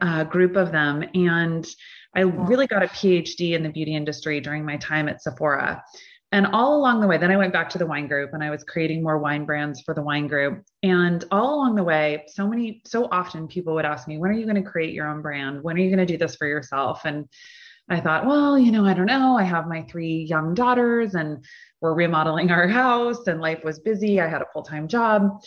[0.01, 1.05] uh, group of them.
[1.15, 1.67] And
[2.15, 5.83] I really got a PhD in the beauty industry during my time at Sephora.
[6.33, 8.51] And all along the way, then I went back to the wine group and I
[8.51, 10.65] was creating more wine brands for the wine group.
[10.83, 14.35] And all along the way, so many, so often people would ask me, when are
[14.35, 15.63] you going to create your own brand?
[15.63, 17.05] When are you going to do this for yourself?
[17.05, 17.29] And
[17.89, 19.37] I thought, well, you know, I don't know.
[19.37, 21.45] I have my three young daughters and
[21.81, 24.21] we're remodeling our house and life was busy.
[24.21, 25.41] I had a full time job.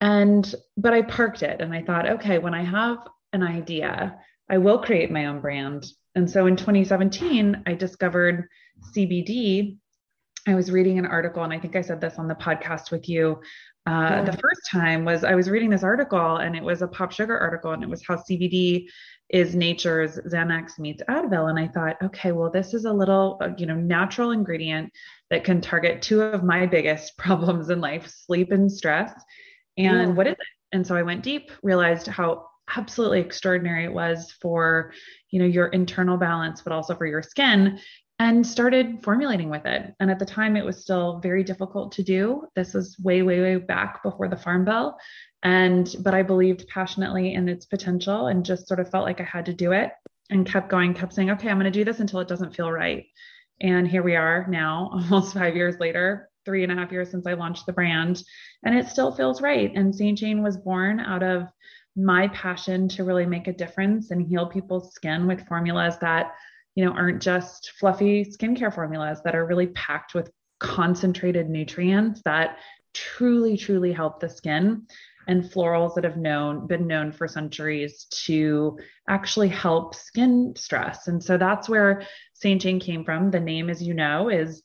[0.00, 2.98] And, but I parked it and I thought, okay, when I have
[3.32, 4.18] an idea,
[4.50, 5.86] I will create my own brand.
[6.16, 8.48] And so in 2017, I discovered
[8.94, 9.78] CBD
[10.46, 13.08] I was reading an article, and I think I said this on the podcast with
[13.08, 13.40] you.
[13.86, 14.24] Uh, yeah.
[14.24, 17.72] The first time was I was reading this article, and it was a PopSugar article,
[17.72, 18.86] and it was how CBD
[19.30, 21.48] is nature's Xanax meets Advil.
[21.50, 24.92] And I thought, okay, well, this is a little, uh, you know, natural ingredient
[25.30, 29.12] that can target two of my biggest problems in life sleep and stress.
[29.76, 30.14] And yeah.
[30.14, 30.38] what is it?
[30.72, 34.92] And so I went deep, realized how absolutely extraordinary it was for
[35.30, 37.78] you know your internal balance but also for your skin
[38.18, 39.92] and started formulating with it.
[39.98, 42.46] And at the time, it was still very difficult to do.
[42.54, 44.96] This was way, way, way back before the Farm Bill.
[45.42, 49.24] And, but I believed passionately in its potential and just sort of felt like I
[49.24, 49.90] had to do it
[50.30, 52.70] and kept going, kept saying, okay, I'm going to do this until it doesn't feel
[52.70, 53.04] right.
[53.60, 57.26] And here we are now, almost five years later, three and a half years since
[57.26, 58.22] I launched the brand,
[58.64, 59.72] and it still feels right.
[59.74, 60.16] And St.
[60.16, 61.48] Jane was born out of
[61.96, 66.34] my passion to really make a difference and heal people's skin with formulas that
[66.74, 72.58] you know, aren't just fluffy skincare formulas that are really packed with concentrated nutrients that
[72.94, 74.86] truly, truly help the skin
[75.26, 81.08] and florals that have known been known for centuries to actually help skin stress.
[81.08, 82.02] And so that's where
[82.34, 83.30] Saint Jane came from.
[83.30, 84.62] The name, as you know, is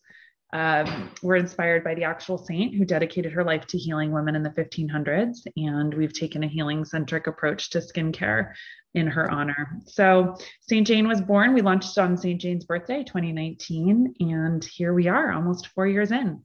[0.52, 4.44] um, we're inspired by the actual saint who dedicated her life to healing women in
[4.44, 8.54] the 1500s, and we've taken a healing centric approach to skincare
[8.96, 9.80] in her honor.
[9.86, 10.88] So, St.
[10.88, 11.54] Jane was born.
[11.54, 12.42] We launched on St.
[12.42, 16.42] Jane's birthday, 2019, and here we are, almost four years in.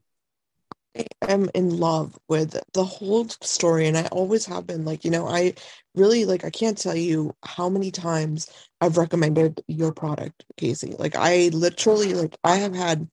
[0.97, 4.85] I am in love with the whole story, and I always have been.
[4.85, 5.55] Like, you know, I
[5.95, 8.51] really like, I can't tell you how many times
[8.83, 10.95] I've recommended your product, Casey.
[10.99, 13.09] Like, I literally, like, I have had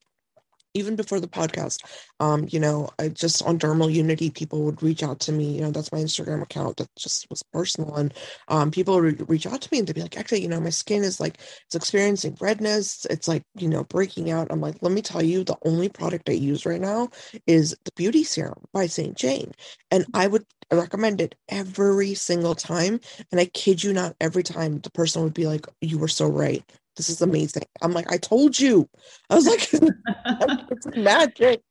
[0.74, 1.80] even before the podcast,
[2.20, 5.56] um, you know, I just on Dermal Unity, people would reach out to me.
[5.56, 8.14] You know, that's my Instagram account that just was personal, and
[8.48, 10.70] um, people would reach out to me and they'd be like, "Actually, you know, my
[10.70, 13.06] skin is like it's experiencing redness.
[13.10, 16.30] It's like you know breaking out." I'm like, "Let me tell you, the only product
[16.30, 17.10] I use right now
[17.48, 19.52] is the Beauty Serum by Saint Jane,
[19.90, 23.00] and I would recommend it every single time.
[23.32, 26.28] And I kid you not, every time the person would be like, "You were so
[26.28, 26.64] right."
[26.96, 27.64] This is amazing.
[27.82, 28.90] I'm like, I told you.
[29.30, 29.70] I was like,
[30.72, 31.62] it's magic.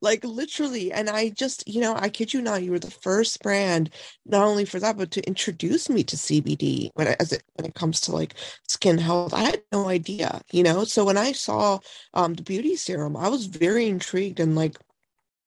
[0.00, 0.92] Like literally.
[0.92, 3.90] And I just, you know, I kid you not, you were the first brand,
[4.24, 7.74] not only for that, but to introduce me to CBD when as it when it
[7.74, 8.34] comes to like
[8.68, 9.34] skin health.
[9.34, 10.84] I had no idea, you know.
[10.84, 11.78] So when I saw
[12.14, 14.76] um the beauty serum, I was very intrigued and like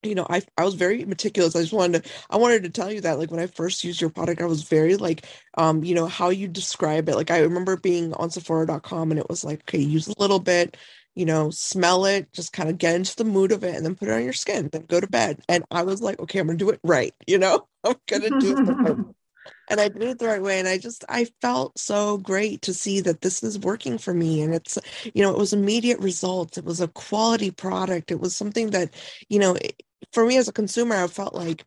[0.02, 1.56] you know, I I was very meticulous.
[1.56, 4.00] I just wanted to I wanted to tell you that like when I first used
[4.00, 5.26] your product, I was very like
[5.56, 7.16] um, you know, how you describe it.
[7.16, 10.76] Like I remember being on Sephora.com and it was like, okay, use a little bit,
[11.14, 13.96] you know, smell it, just kind of get into the mood of it and then
[13.96, 15.40] put it on your skin, then go to bed.
[15.48, 18.56] And I was like, okay, I'm gonna do it right, you know, I'm gonna do
[18.86, 18.98] it
[19.68, 20.58] and I did it the right way.
[20.58, 24.42] And I just, I felt so great to see that this is working for me.
[24.42, 24.78] And it's,
[25.14, 26.58] you know, it was immediate results.
[26.58, 28.10] It was a quality product.
[28.10, 28.94] It was something that,
[29.28, 29.56] you know,
[30.12, 31.64] for me as a consumer, I felt like,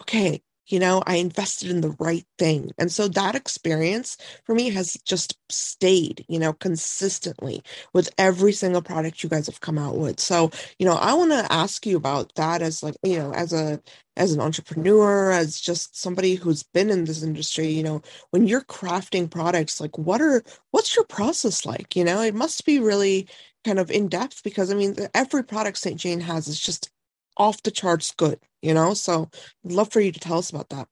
[0.00, 2.70] okay, you know i invested in the right thing.
[2.78, 7.62] And so that experience for me has just stayed you know consistently
[7.92, 10.20] with every single product you guys have come out with.
[10.20, 13.52] So you know i want to ask you about that as like you know as
[13.52, 13.80] a
[14.16, 18.60] as an entrepreneur as just somebody who's been in this industry you know when you're
[18.62, 21.96] crafting products like what are what's your process like?
[21.96, 23.28] You know it must be really
[23.64, 26.90] kind of in depth because i mean every product st jane has is just
[27.36, 28.94] off the charts good, you know?
[28.94, 29.30] So
[29.64, 30.88] love for you to tell us about that.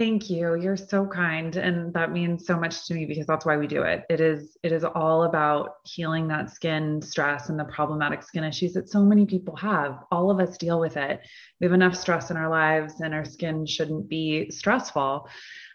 [0.00, 0.54] Thank you.
[0.54, 3.82] You're so kind and that means so much to me because that's why we do
[3.82, 4.04] it.
[4.08, 8.72] It is it is all about healing that skin stress and the problematic skin issues
[8.72, 10.04] that so many people have.
[10.10, 11.20] All of us deal with it.
[11.60, 15.28] We have enough stress in our lives and our skin shouldn't be stressful.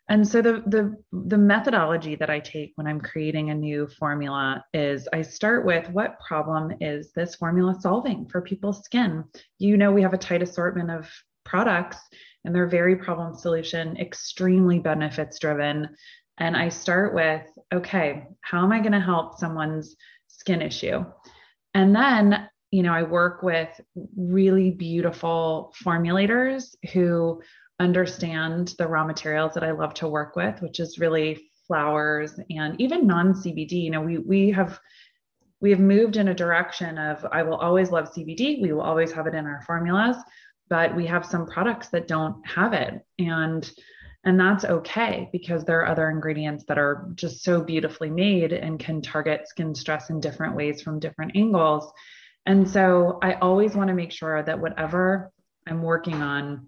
[0.08, 4.64] And so the the the methodology that I take when I'm creating a new formula
[4.74, 9.24] is I start with what problem is this formula solving for people's skin?
[9.58, 11.12] You know we have a tight assortment of
[11.44, 11.98] products
[12.44, 15.90] and they're very problem solution, extremely benefits driven.
[16.38, 17.44] And I start with
[17.74, 19.96] okay, how am I going to help someone's
[20.28, 21.04] skin issue?
[21.74, 23.70] And then, you know, I work with
[24.16, 27.42] really beautiful formulators who
[27.80, 32.80] understand the raw materials that I love to work with, which is really flowers and
[32.80, 33.84] even non CBD.
[33.84, 34.80] You know, we we have
[35.62, 38.62] we have moved in a direction of I will always love CBD.
[38.62, 40.18] We will always have it in our formulas,
[40.70, 43.02] but we have some products that don't have it.
[43.20, 43.70] And
[44.26, 48.80] and that's okay because there are other ingredients that are just so beautifully made and
[48.80, 51.92] can target skin stress in different ways from different angles.
[52.48, 55.32] And so I always want to make sure that whatever
[55.68, 56.68] I'm working on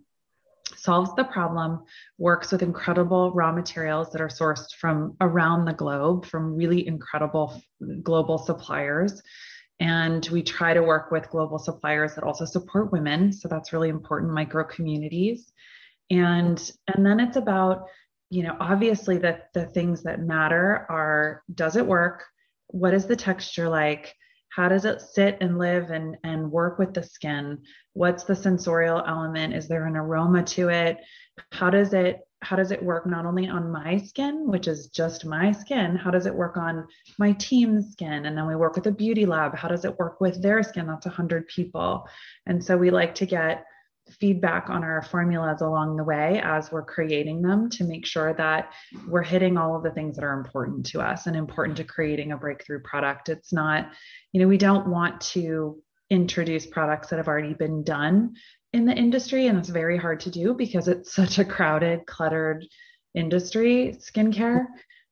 [0.75, 1.83] solves the problem,
[2.17, 7.61] works with incredible raw materials that are sourced from around the globe, from really incredible
[8.03, 9.21] global suppliers.
[9.79, 13.31] And we try to work with global suppliers that also support women.
[13.31, 15.51] So that's really important, micro communities.
[16.09, 17.85] And and then it's about,
[18.29, 22.23] you know, obviously that the things that matter are does it work?
[22.67, 24.15] What is the texture like?
[24.57, 27.59] How does it sit and live and, and work with the skin?
[27.93, 29.53] What's the sensorial element?
[29.53, 30.97] Is there an aroma to it?
[31.51, 35.25] How does it how does it work not only on my skin which is just
[35.25, 36.87] my skin how does it work on
[37.19, 38.25] my team's skin?
[38.25, 39.55] And then we work with a beauty lab.
[39.55, 40.87] How does it work with their skin?
[40.87, 42.07] That's 100 people.
[42.47, 43.63] And so we like to get
[44.19, 48.71] feedback on our formulas along the way as we're creating them to make sure that
[49.07, 52.31] we're hitting all of the things that are important to us and important to creating
[52.31, 53.29] a breakthrough product.
[53.29, 53.91] It's not,
[54.31, 58.35] you know, we don't want to introduce products that have already been done
[58.73, 59.47] in the industry.
[59.47, 62.65] And it's very hard to do because it's such a crowded, cluttered
[63.15, 64.65] industry, skincare.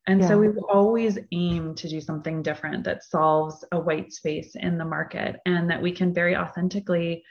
[0.07, 0.27] And yeah.
[0.27, 4.85] so we always aim to do something different that solves a white space in the
[4.85, 7.23] market and that we can very authentically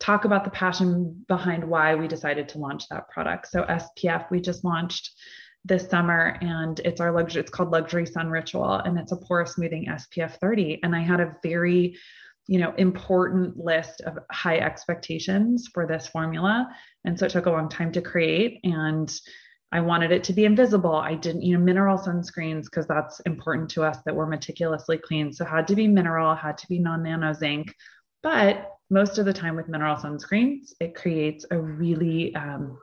[0.00, 3.48] talk about the passion behind why we decided to launch that product.
[3.48, 5.10] So SPF, we just launched
[5.64, 9.44] this summer and it's our luxury, it's called Luxury Sun Ritual and it's a pore
[9.44, 10.80] smoothing SPF 30.
[10.82, 11.98] And I had a very,
[12.48, 16.68] you know, important list of high expectations for this formula.
[17.04, 19.12] And so it took a long time to create and
[19.72, 20.96] I wanted it to be invisible.
[20.96, 25.32] I didn't, you know, mineral sunscreens because that's important to us that we're meticulously clean.
[25.32, 27.72] So had to be mineral, had to be non-nano zinc,
[28.22, 32.76] but most of the time with mineral sunscreens, it creates a really um,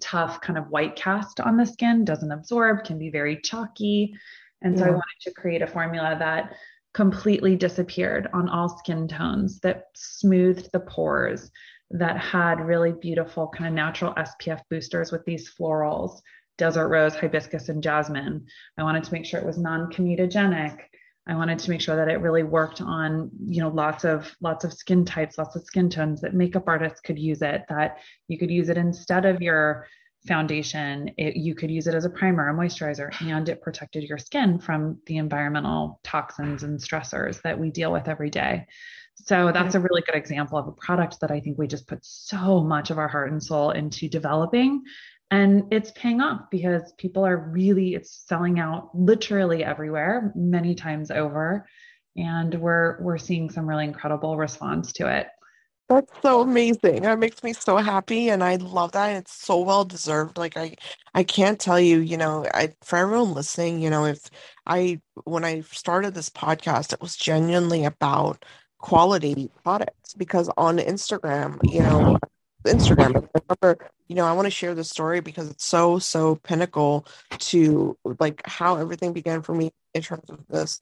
[0.00, 4.14] tough kind of white cast on the skin, doesn't absorb, can be very chalky.
[4.62, 4.80] And yeah.
[4.80, 6.54] so I wanted to create a formula that
[6.94, 11.50] completely disappeared on all skin tones, that smoothed the pores,
[11.90, 16.20] that had really beautiful kind of natural SPF boosters with these florals,
[16.56, 18.46] desert rose, hibiscus, and jasmine.
[18.78, 20.78] I wanted to make sure it was non comedogenic
[21.28, 24.64] I wanted to make sure that it really worked on, you know, lots of lots
[24.64, 27.98] of skin types, lots of skin tones that makeup artists could use it, that
[28.28, 29.86] you could use it instead of your
[30.26, 31.10] foundation.
[31.16, 34.58] It, you could use it as a primer, a moisturizer, and it protected your skin
[34.58, 38.66] from the environmental toxins and stressors that we deal with every day.
[39.16, 42.04] So that's a really good example of a product that I think we just put
[42.04, 44.82] so much of our heart and soul into developing
[45.30, 51.10] and it's paying off because people are really it's selling out literally everywhere many times
[51.10, 51.66] over.
[52.16, 55.26] And we're we're seeing some really incredible response to it.
[55.88, 57.02] That's so amazing.
[57.02, 58.30] That makes me so happy.
[58.30, 59.16] And i love that.
[59.16, 60.38] It's so well deserved.
[60.38, 60.74] Like i
[61.14, 64.30] i can't tell you you know i for everyone listening you know if
[64.66, 68.44] i when i started this podcast it was genuinely about
[68.78, 72.18] quality products because on instagram you know
[72.66, 73.28] Instagram.
[73.34, 77.06] I remember, you know, I want to share this story because it's so, so pinnacle
[77.38, 80.80] to like how everything began for me in terms of this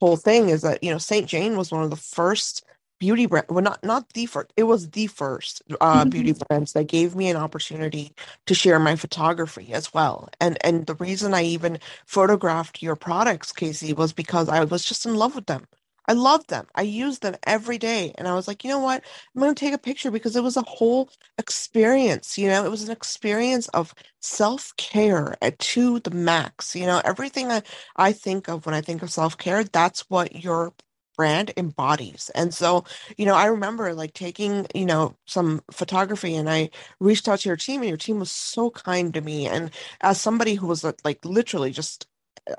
[0.00, 1.26] whole thing is that, you know, St.
[1.26, 2.64] Jane was one of the first
[2.98, 6.08] beauty brand well not not the first it was the first uh mm-hmm.
[6.08, 8.12] beauty brands that gave me an opportunity
[8.46, 13.52] to share my photography as well and and the reason i even photographed your products
[13.52, 15.66] casey was because i was just in love with them
[16.08, 16.66] I love them.
[16.74, 18.12] I use them every day.
[18.18, 19.02] And I was like, you know what?
[19.34, 22.38] I'm going to take a picture because it was a whole experience.
[22.38, 26.74] You know, it was an experience of self care to the max.
[26.76, 27.62] You know, everything I,
[27.96, 30.72] I think of when I think of self care, that's what your
[31.16, 32.30] brand embodies.
[32.34, 32.84] And so,
[33.16, 37.48] you know, I remember like taking, you know, some photography and I reached out to
[37.48, 39.46] your team and your team was so kind to me.
[39.46, 39.70] And
[40.02, 42.06] as somebody who was like literally just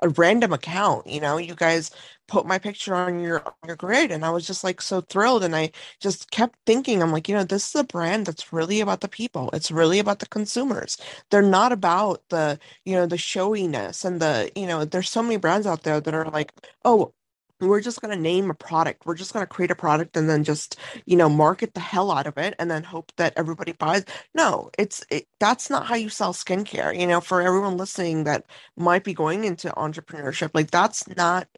[0.02, 1.90] a random account you know you guys
[2.26, 5.42] put my picture on your on your grid and i was just like so thrilled
[5.44, 5.70] and i
[6.00, 9.08] just kept thinking i'm like you know this is a brand that's really about the
[9.08, 10.96] people it's really about the consumers.
[11.30, 15.36] They're not about the you know the showiness and the you know there's so many
[15.36, 16.52] brands out there that are like
[16.84, 17.12] oh
[17.60, 19.06] we're just going to name a product.
[19.06, 22.10] We're just going to create a product and then just you know market the hell
[22.10, 24.04] out of it and then hope that everybody buys.
[24.34, 28.44] No it's it, that's not how you sell skincare you know for everyone listening that
[28.76, 31.48] might be going into entrepreneurship like that's not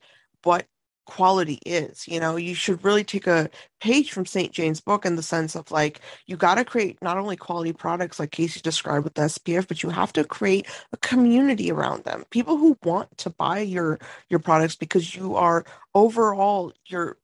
[0.43, 0.67] what
[1.11, 2.07] quality is.
[2.09, 3.51] You know, you should really take a
[3.81, 4.53] page from St.
[4.53, 8.21] Jane's book in the sense of like, you got to create not only quality products
[8.21, 12.25] like Casey described with the SPF, but you have to create a community around them.
[12.31, 13.99] People who want to buy your
[14.31, 17.17] your products because you are overall you're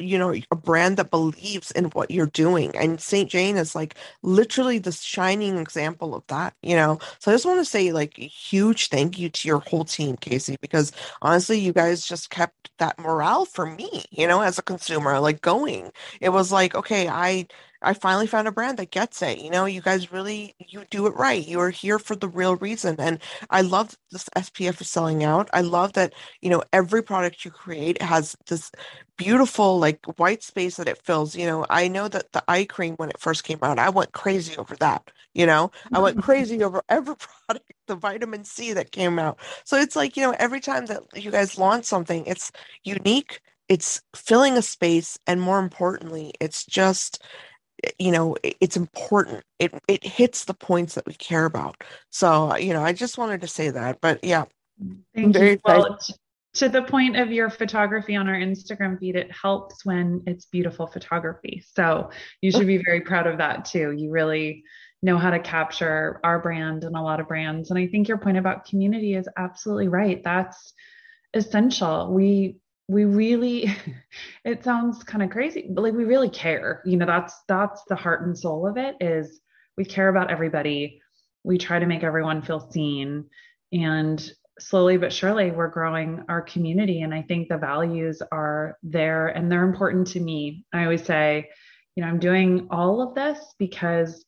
[0.00, 2.74] you know a brand that believes in what you're doing.
[2.76, 6.98] And st jane is like literally the shining example of that you know?
[7.18, 10.16] So i just want to say like a huge thank you to your whole team
[10.16, 10.92] casey because
[11.22, 15.40] honestly you guys just kept that morale for me you know as a consumer like
[15.42, 15.90] going.
[16.20, 17.46] It was like okay i
[17.82, 19.38] I finally found a brand that gets it.
[19.38, 21.46] You know, you guys really you do it right.
[21.46, 22.96] You are here for the real reason.
[22.98, 23.20] And
[23.50, 25.48] I love this SPF is selling out.
[25.52, 28.70] I love that, you know, every product you create has this
[29.16, 31.34] beautiful like white space that it fills.
[31.36, 34.12] You know, I know that the eye cream when it first came out, I went
[34.12, 35.10] crazy over that.
[35.34, 37.14] You know, I went crazy over every
[37.46, 39.38] product, the vitamin C that came out.
[39.64, 42.50] So it's like, you know, every time that you guys launch something, it's
[42.84, 47.22] unique, it's filling a space, and more importantly, it's just
[47.98, 49.44] you know it's important.
[49.58, 51.82] It it hits the points that we care about.
[52.10, 54.44] So uh, you know i just wanted to say that but yeah.
[55.14, 55.58] Thank you.
[55.64, 55.98] Well
[56.54, 60.86] to the point of your photography on our instagram feed it helps when it's beautiful
[60.86, 61.62] photography.
[61.74, 62.10] So
[62.40, 63.92] you should be very proud of that too.
[63.92, 64.64] You really
[65.02, 67.70] know how to capture our brand and a lot of brands.
[67.70, 70.22] And i think your point about community is absolutely right.
[70.24, 70.72] That's
[71.34, 72.12] essential.
[72.12, 72.56] We
[72.90, 73.74] we really
[74.44, 77.96] it sounds kind of crazy but like we really care you know that's that's the
[77.96, 79.40] heart and soul of it is
[79.80, 81.00] we care about everybody.
[81.42, 83.24] We try to make everyone feel seen.
[83.72, 89.28] And slowly but surely we're growing our community and i think the values are there
[89.28, 90.66] and they're important to me.
[90.70, 91.48] I always say
[91.96, 94.22] you know i'm doing all of this because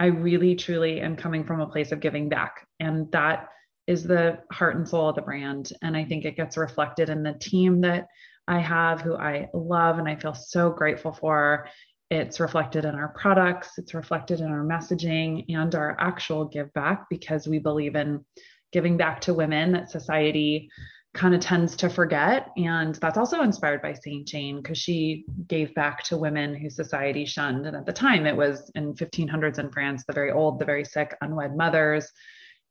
[0.00, 3.48] i really truly am coming from a place of giving back and that
[3.86, 5.72] is the heart and soul of the brand.
[5.82, 8.08] And I think it gets reflected in the team that
[8.48, 11.68] I have, who I love and I feel so grateful for.
[12.10, 17.06] It's reflected in our products, it's reflected in our messaging and our actual give back
[17.10, 18.24] because we believe in
[18.72, 20.68] giving back to women that society
[21.14, 22.50] kind of tends to forget.
[22.56, 24.28] And that's also inspired by St.
[24.28, 27.66] Jane because she gave back to women who society shunned.
[27.66, 30.84] And at the time, it was in 1500s in France, the very old, the very
[30.84, 32.12] sick, unwed mothers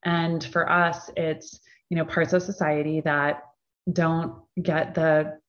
[0.05, 3.41] and for us, it's, you know, parts of society that
[3.91, 5.39] don't get the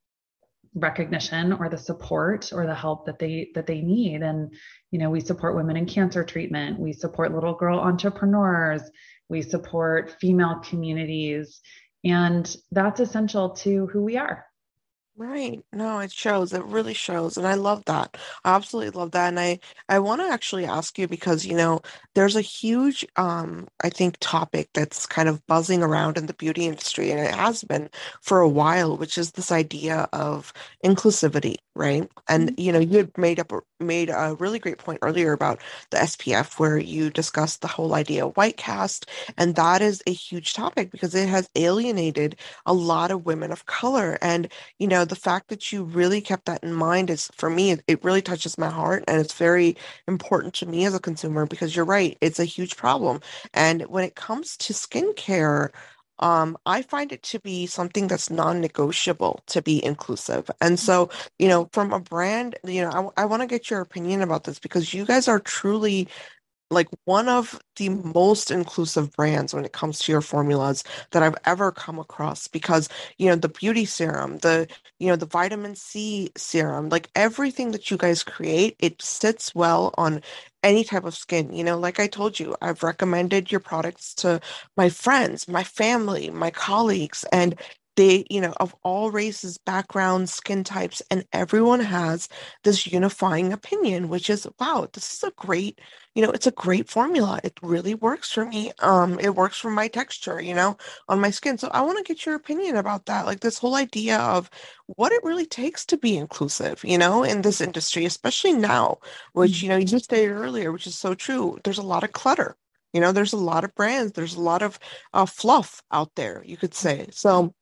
[0.74, 4.22] recognition or the support or the help that they that they need.
[4.22, 4.52] And
[4.90, 6.78] you know we support women in cancer treatment.
[6.78, 8.82] We support little girl entrepreneurs.
[9.28, 11.60] We support female communities.
[12.04, 14.46] And that's essential to who we are
[15.18, 15.62] Right.
[15.72, 16.52] No, it shows.
[16.52, 17.38] It really shows.
[17.38, 18.16] And I love that.
[18.44, 19.28] I absolutely love that.
[19.28, 19.58] And I
[19.88, 21.80] I want to actually ask you because, you know,
[22.14, 26.66] there's a huge um I think topic that's kind of buzzing around in the beauty
[26.66, 27.88] industry and it has been
[28.20, 30.52] for a while, which is this idea of
[30.84, 32.10] inclusivity, right?
[32.28, 32.56] And Mm-hmm.
[32.58, 35.60] you know, you had made up made a really great point earlier about
[35.90, 39.06] the SPF where you discussed the whole idea of white cast,
[39.38, 43.66] and that is a huge topic because it has alienated a lot of women of
[43.66, 44.18] color.
[44.22, 47.72] And you know, the fact that you really kept that in mind is for me,
[47.72, 49.76] it, it really touches my heart and it's very
[50.08, 53.20] important to me as a consumer because you're right, it's a huge problem.
[53.54, 55.70] And when it comes to skincare,
[56.20, 60.50] um, I find it to be something that's non-negotiable to be inclusive.
[60.60, 63.80] And so, you know, from a brand, you know, I, I want to get your
[63.80, 66.08] opinion about this because you guys are truly
[66.70, 71.36] like one of the most inclusive brands when it comes to your formulas that I've
[71.44, 72.88] ever come across because
[73.18, 74.66] you know the beauty serum the
[74.98, 79.94] you know the vitamin C serum like everything that you guys create it sits well
[79.96, 80.22] on
[80.62, 84.40] any type of skin you know like I told you I've recommended your products to
[84.76, 87.54] my friends my family my colleagues and
[87.96, 92.28] they you know of all races backgrounds skin types and everyone has
[92.64, 95.80] this unifying opinion which is wow this is a great
[96.14, 97.40] you know it's a great formula.
[97.44, 100.76] It really works for me um it works for my texture you know
[101.08, 101.58] on my skin.
[101.58, 104.50] So i want to get your opinion about that like this whole idea of
[104.86, 108.98] what it really takes to be inclusive you know in this industry especially now
[109.32, 111.58] which you know you just stated earlier which is so true.
[111.64, 112.56] There's a lot of clutter
[112.92, 114.78] you know there's a lot of brands there's a lot of
[115.12, 117.08] uh, fluff out there you could say.
[117.12, 117.54] So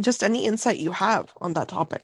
[0.00, 2.02] just any insight you have on that topic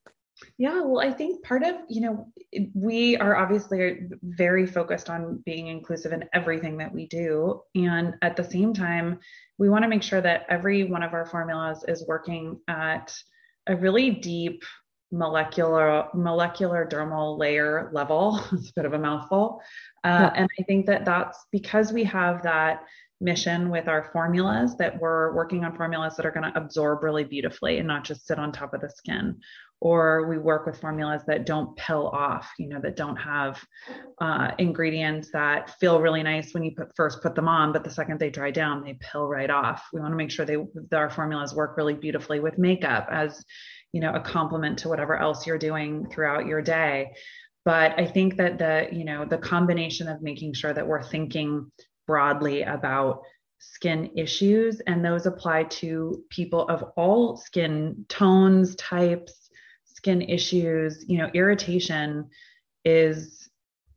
[0.59, 2.27] Yeah, well, I think part of, you know,
[2.75, 7.61] we are obviously very focused on being inclusive in everything that we do.
[7.75, 9.21] And at the same time,
[9.59, 13.15] we want to make sure that every one of our formulas is working at
[13.67, 14.65] a really deep
[15.13, 18.41] molecular molecular dermal layer level.
[18.53, 19.61] it's a bit of a mouthful.
[20.05, 20.33] Uh, Yeah.
[20.37, 22.85] and I think that that's because we have that
[23.21, 27.25] mission with our formulas that we're working on formulas that are going to absorb really
[27.25, 29.39] beautifully and not just sit on top of the skin.
[29.83, 33.65] Or we work with formulas that don't pill off you know that don't have
[34.21, 37.91] uh, ingredients that feel really nice when you put, first put them on but the
[37.91, 39.87] second they dry down they pill right off.
[39.93, 40.59] We want to make sure they
[40.95, 43.43] our formulas work really beautifully with makeup as
[43.93, 47.13] you know a complement to whatever else you're doing throughout your day.
[47.65, 51.71] But i think that the you know the combination of making sure that we're thinking
[52.11, 53.23] broadly about
[53.61, 59.49] skin issues, and those apply to people of all skin tones, types,
[59.85, 61.05] skin issues.
[61.07, 62.29] You know, irritation
[62.85, 63.49] is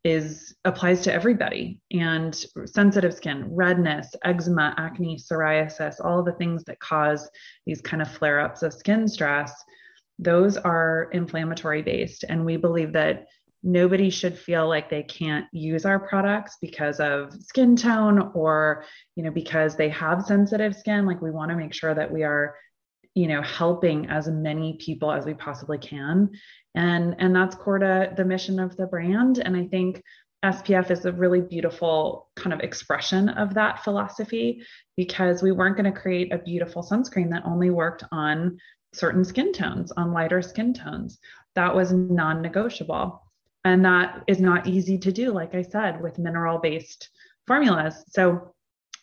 [0.03, 6.78] is applies to everybody and sensitive skin redness eczema acne psoriasis all the things that
[6.82, 7.30] cause
[7.66, 9.53] these kind of flare-ups of skin stress
[10.20, 13.28] those are inflammatory based and we believe that
[13.64, 18.84] nobody should feel like they can't use our products because of skin tone or
[19.16, 22.24] you know because they have sensitive skin like we want to make sure that we
[22.24, 22.55] are
[23.16, 26.30] you know helping as many people as we possibly can
[26.76, 30.03] and and that's core to the mission of the brand and i think
[30.43, 34.61] SPF is a really beautiful kind of expression of that philosophy
[34.97, 38.57] because we weren't going to create a beautiful sunscreen that only worked on
[38.93, 41.20] certain skin tones, on lighter skin tones.
[41.55, 43.23] That was non negotiable.
[43.66, 47.09] And that is not easy to do, like I said, with mineral based
[47.47, 48.03] formulas.
[48.09, 48.53] So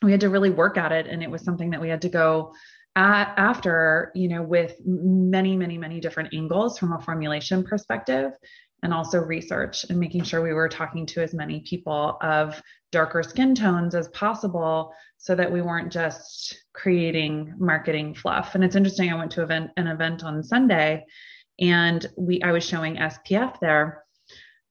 [0.02, 1.06] we had to really work at it.
[1.06, 2.52] And it was something that we had to go
[2.96, 8.32] at, after, you know, with many, many, many different angles from a formulation perspective
[8.82, 12.60] and also research and making sure we were talking to as many people of
[12.92, 18.54] darker skin tones as possible so that we weren't just creating marketing fluff.
[18.54, 21.04] And it's interesting, I went to event, an event on Sunday
[21.60, 24.04] and we I was showing SPF there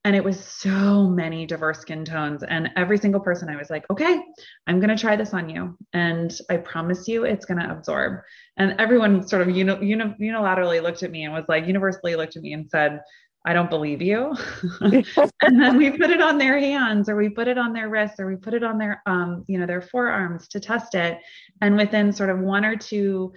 [0.06, 3.86] and it was so many diverse skin tones and every single person i was like
[3.90, 4.22] okay
[4.68, 8.22] i'm going to try this on you and i promise you it's going to absorb.
[8.58, 12.36] And everyone sort of uni- uni- unilaterally looked at me and was like universally looked
[12.36, 13.02] at me and said
[13.46, 14.36] i don't believe you.
[15.42, 18.20] And then we put it on their hands or we put it on their wrists
[18.20, 21.18] or we put it on their um you know their forearms to test it.
[21.62, 23.34] And within sort of one or two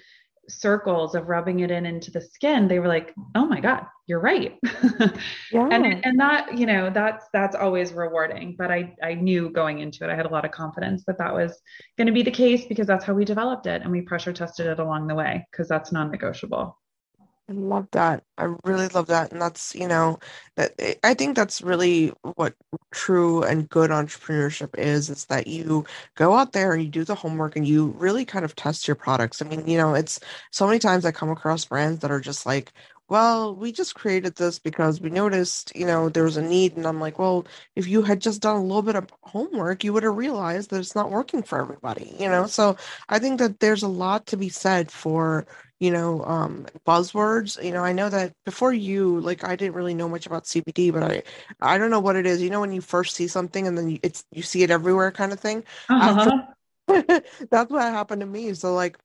[0.49, 4.21] circles of rubbing it in into the skin they were like oh my god you're
[4.21, 4.59] right
[5.53, 5.69] yeah.
[5.71, 10.03] and and that you know that's that's always rewarding but i i knew going into
[10.03, 11.61] it i had a lot of confidence that that was
[11.97, 14.67] going to be the case because that's how we developed it and we pressure tested
[14.67, 16.77] it along the way because that's non-negotiable
[17.53, 18.25] I love that.
[18.39, 19.31] I really love that.
[19.31, 20.19] And that's, you know,
[20.57, 22.55] that eh, I think that's really what
[22.93, 25.85] true and good entrepreneurship is, is that you
[26.15, 28.95] go out there and you do the homework and you really kind of test your
[28.95, 29.43] products.
[29.43, 30.19] I mean, you know, it's
[30.51, 32.73] so many times I come across brands that are just like,
[33.09, 36.77] well, we just created this because we noticed, you know, there was a need.
[36.79, 37.47] And I'm like, well,
[37.77, 40.79] if you had just done a little bit of homework, you would have realized that
[40.79, 42.47] it's not working for everybody, you know?
[42.47, 42.77] So
[43.11, 45.47] I think that there's a lot to be said for,
[45.83, 47.63] you know, um, buzzwords.
[47.63, 50.93] You know, I know that before you, like, I didn't really know much about CBD,
[50.93, 51.25] but I,
[51.61, 52.41] I don't know what it is.
[52.41, 55.11] You know, when you first see something and then you, it's you see it everywhere,
[55.11, 55.65] kind of thing.
[55.89, 56.43] Uh-huh.
[57.51, 58.55] that's what happened to me.
[58.55, 58.97] So, like,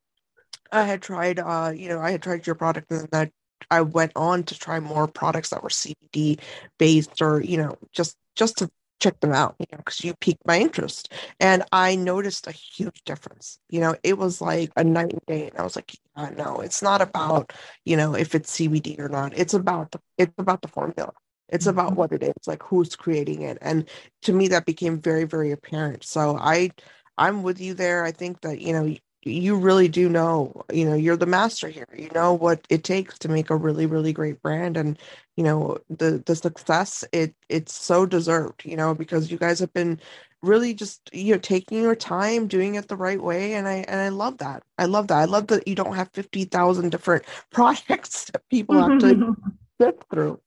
[0.72, 3.32] I had tried, uh, you know, I had tried your product, and then
[3.72, 6.40] I went on to try more products that were CBD
[6.78, 8.70] based, or you know, just just to
[9.00, 11.12] check them out, you know, because you piqued my interest.
[11.40, 13.60] And I noticed a huge difference.
[13.70, 15.50] You know, it was like a night and day.
[15.50, 15.96] And I was like,
[16.36, 17.54] no, it's not about,
[17.86, 19.38] you know, if it's CBD or not.
[19.38, 21.14] It's about the it's about the formula.
[21.50, 21.80] It's mm-hmm.
[21.80, 23.58] about what it is, like who's creating it.
[23.62, 23.88] And
[24.24, 26.04] to me that became very, very apparent.
[26.04, 26.72] So I
[27.18, 28.04] I'm with you there.
[28.04, 28.96] I think that, you know,
[29.28, 33.18] you really do know you know you're the master here you know what it takes
[33.20, 34.98] to make a really really great brand and
[35.36, 39.74] you know the the success it it's so deserved you know because you guys have
[39.74, 40.00] been
[40.42, 43.54] really just you know taking your time doing it the right way.
[43.54, 44.64] And i and i love that.
[44.78, 45.18] I love that.
[45.18, 49.36] I love that you don't have 50,000 different projects that people have to
[49.82, 50.40] sit through.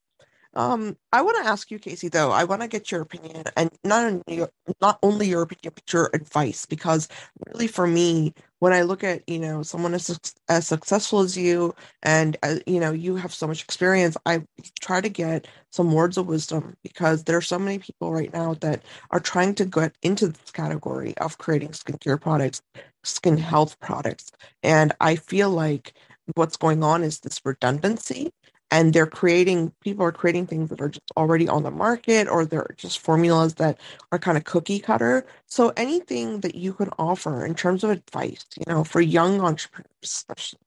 [0.54, 2.32] Um, I want to ask you, Casey, though.
[2.32, 5.92] I want to get your opinion, and not only your, not only your opinion, but
[5.92, 7.06] your advice, because
[7.46, 10.18] really, for me, when I look at you know someone as
[10.48, 14.44] as successful as you, and uh, you know you have so much experience, I
[14.80, 18.54] try to get some words of wisdom because there are so many people right now
[18.60, 22.62] that are trying to get into this category of creating skincare products,
[23.04, 24.30] skin health products,
[24.62, 25.94] and I feel like
[26.36, 28.32] what's going on is this redundancy
[28.70, 32.44] and they're creating people are creating things that are just already on the market or
[32.44, 33.78] they're just formulas that
[34.12, 35.26] are kind of cookie cutter.
[35.46, 39.88] So anything that you could offer in terms of advice you know for young entrepreneurs
[40.02, 40.60] especially.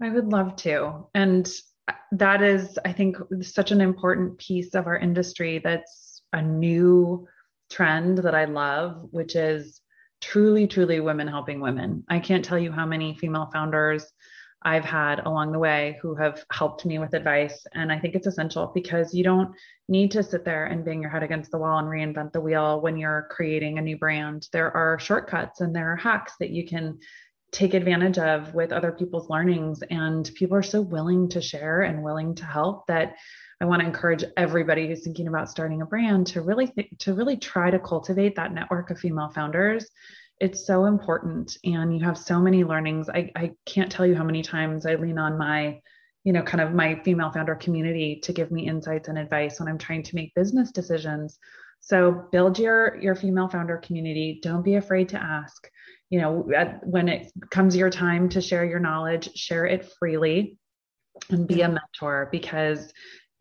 [0.00, 1.06] I would love to.
[1.14, 1.50] And
[1.88, 7.26] uh, that is i think such an important piece of our industry that's a new
[7.70, 9.82] trend that i love which is
[10.22, 12.04] truly, truly women helping women.
[12.08, 14.10] I can't tell you how many female founders
[14.64, 17.66] I've had along the way who have helped me with advice.
[17.74, 19.54] And I think it's essential because you don't
[19.88, 22.80] need to sit there and bang your head against the wall and reinvent the wheel
[22.80, 24.48] when you're creating a new brand.
[24.52, 26.98] There are shortcuts and there are hacks that you can
[27.52, 29.82] take advantage of with other people's learnings.
[29.90, 33.16] And people are so willing to share and willing to help that
[33.60, 37.14] I want to encourage everybody who's thinking about starting a brand to really th- to
[37.14, 39.88] really try to cultivate that network of female founders
[40.42, 43.08] it's so important and you have so many learnings.
[43.08, 45.80] I, I can't tell you how many times i lean on my
[46.24, 49.68] you know kind of my female founder community to give me insights and advice when
[49.68, 51.38] i'm trying to make business decisions.
[51.80, 54.40] So build your your female founder community.
[54.42, 55.70] Don't be afraid to ask.
[56.10, 60.58] You know at, when it comes your time to share your knowledge share it freely
[61.30, 62.92] and be a mentor because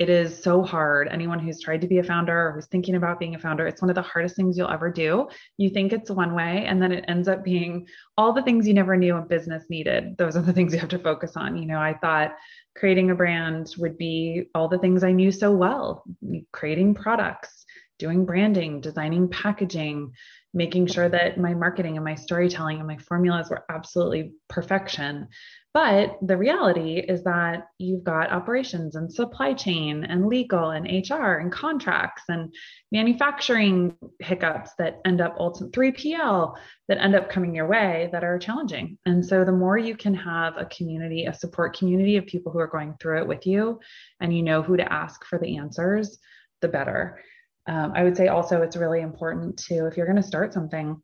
[0.02, 1.08] it is so hard.
[1.12, 3.84] Anyone who's tried to be a founder or who's thinking about being a founder, it's
[3.84, 5.28] one of the hardest things you'll ever do.
[5.58, 7.86] You think it's one way, and then it ends up being
[8.18, 10.18] all the things you never knew a business needed.
[10.18, 11.56] Those are the things you have to focus on.
[11.56, 12.34] You know, I thought
[12.76, 16.04] creating a brand would be all the things I knew so well
[16.52, 17.64] creating products,
[18.00, 20.14] doing branding, designing packaging,
[20.52, 25.28] making sure that my marketing and my storytelling and my formulas were absolutely perfection.
[25.74, 31.36] But the reality is that you've got operations and supply chain and legal and HR
[31.36, 32.54] and contracts and
[32.92, 36.56] manufacturing hiccups that end up ultimately 3PL
[36.90, 38.98] that end up coming your way that are challenging.
[39.06, 42.60] And so the more you can have a community, a support community of people who
[42.60, 43.80] are going through it with you
[44.20, 46.20] and you know who to ask for the answers,
[46.60, 47.22] the better.
[47.68, 51.02] Um, I would say also it's really important to, if you're going to start something,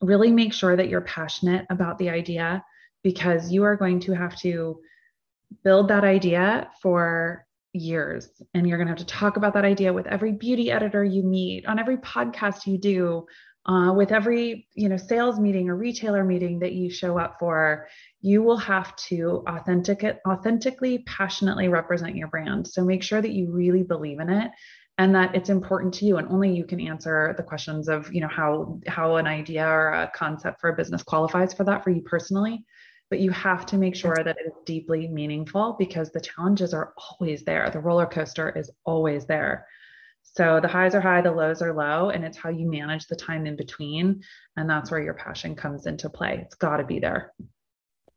[0.00, 2.64] really make sure that you're passionate about the idea
[3.06, 4.80] because you are going to have to
[5.62, 8.28] build that idea for years.
[8.52, 11.22] And you're going to have to talk about that idea with every beauty editor you
[11.22, 13.24] meet on every podcast you do
[13.66, 17.86] uh, with every you know sales meeting or retailer meeting that you show up for.
[18.22, 22.66] You will have to authentic authentically passionately represent your brand.
[22.66, 24.50] So make sure that you really believe in it
[24.98, 28.20] and that it's important to you and only you can answer the questions of you
[28.20, 31.90] know how how an idea or a concept for a business qualifies for that for
[31.90, 32.64] you personally
[33.10, 36.92] but you have to make sure that it is deeply meaningful because the challenges are
[36.96, 37.70] always there.
[37.70, 39.66] The roller coaster is always there.
[40.22, 43.16] So the highs are high, the lows are low, and it's how you manage the
[43.16, 44.22] time in between.
[44.56, 46.40] And that's where your passion comes into play.
[46.42, 47.32] It's got to be there.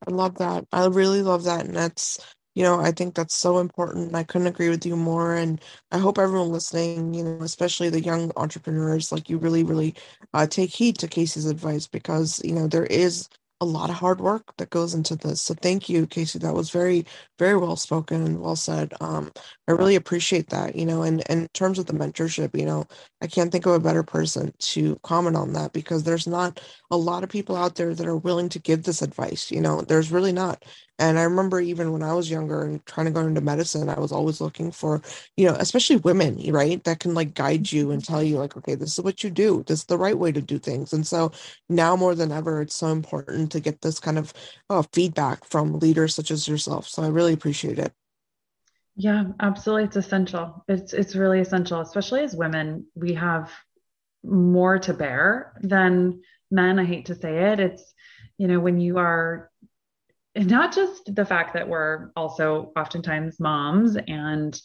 [0.08, 0.66] I love that.
[0.72, 1.66] I really love that.
[1.66, 2.20] And that's,
[2.56, 4.16] you know, I think that's so important.
[4.16, 5.36] I couldn't agree with you more.
[5.36, 5.62] And
[5.92, 9.96] I hope everyone listening, you know, especially the young entrepreneurs, like you really, really
[10.34, 13.30] uh, take heed to Casey's advice because, you know, there is
[13.62, 15.42] a lot of hard work that goes into this.
[15.42, 16.40] So thank you, Casey.
[16.40, 17.06] That was very,
[17.38, 18.94] very well spoken and well said.
[19.02, 19.32] Um,
[19.68, 22.86] I really appreciate that, you know, and, and in terms of the mentorship, you know,
[23.22, 26.62] I can't think of a better person to comment on that because there's not
[26.92, 29.82] a lot of people out there that are willing to give this advice, you know,
[29.82, 30.64] there's really not.
[31.00, 34.00] And I remember even when I was younger and trying to go into medicine, I
[34.00, 35.02] was always looking for,
[35.38, 38.76] you know, especially women, right, that can like guide you and tell you, like, okay,
[38.76, 39.64] this is what you do.
[39.66, 40.94] This is the right way to do things.
[40.94, 41.32] And so
[41.70, 44.34] now more than ever, it's so important to get this kind of
[44.70, 46.88] uh, feedback from leaders such as yourself.
[46.88, 47.94] So I really appreciate it.
[48.96, 49.86] Yeah, absolutely.
[49.86, 50.66] It's essential.
[50.68, 52.86] It's it's really essential, especially as women.
[52.96, 53.50] We have
[54.26, 56.22] more to bear than
[56.52, 56.80] men.
[56.80, 57.62] I hate to say it.
[57.62, 57.94] It's
[58.38, 59.49] you know when you are
[60.36, 64.60] not just the fact that we're also oftentimes moms and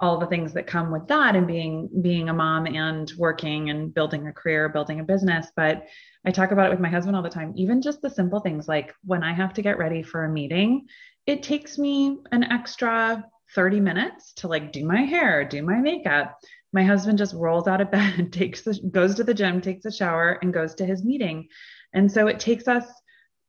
[0.00, 3.92] all the things that come with that and being being a mom and working and
[3.92, 5.48] building a career building a business.
[5.56, 5.86] But
[6.24, 7.52] i talk about it with my husband all the time.
[7.56, 10.86] Even just the simple things like when i have to get ready for a meeting
[11.26, 13.22] it takes me an extra
[13.54, 16.38] 30 minutes to like do my hair do my makeup.
[16.72, 19.92] My husband just rolls out of bed takes the goes to the gym takes a
[19.92, 21.48] shower and goes to his meeting.
[21.92, 22.84] And so it takes us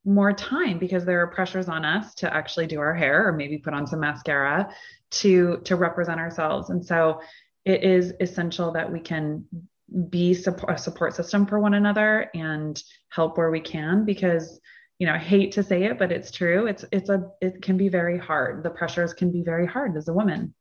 [0.05, 3.57] more time because there are pressures on us to actually do our hair or maybe
[3.57, 4.69] put on some mascara
[5.11, 6.69] to to represent ourselves.
[6.69, 7.21] And so
[7.65, 9.45] it is essential that we can
[10.09, 14.59] be support, a support system for one another and help where we can because
[14.99, 16.67] you know i hate to say it but it's true.
[16.67, 18.63] It's it's a it can be very hard.
[18.63, 20.53] The pressures can be very hard as a woman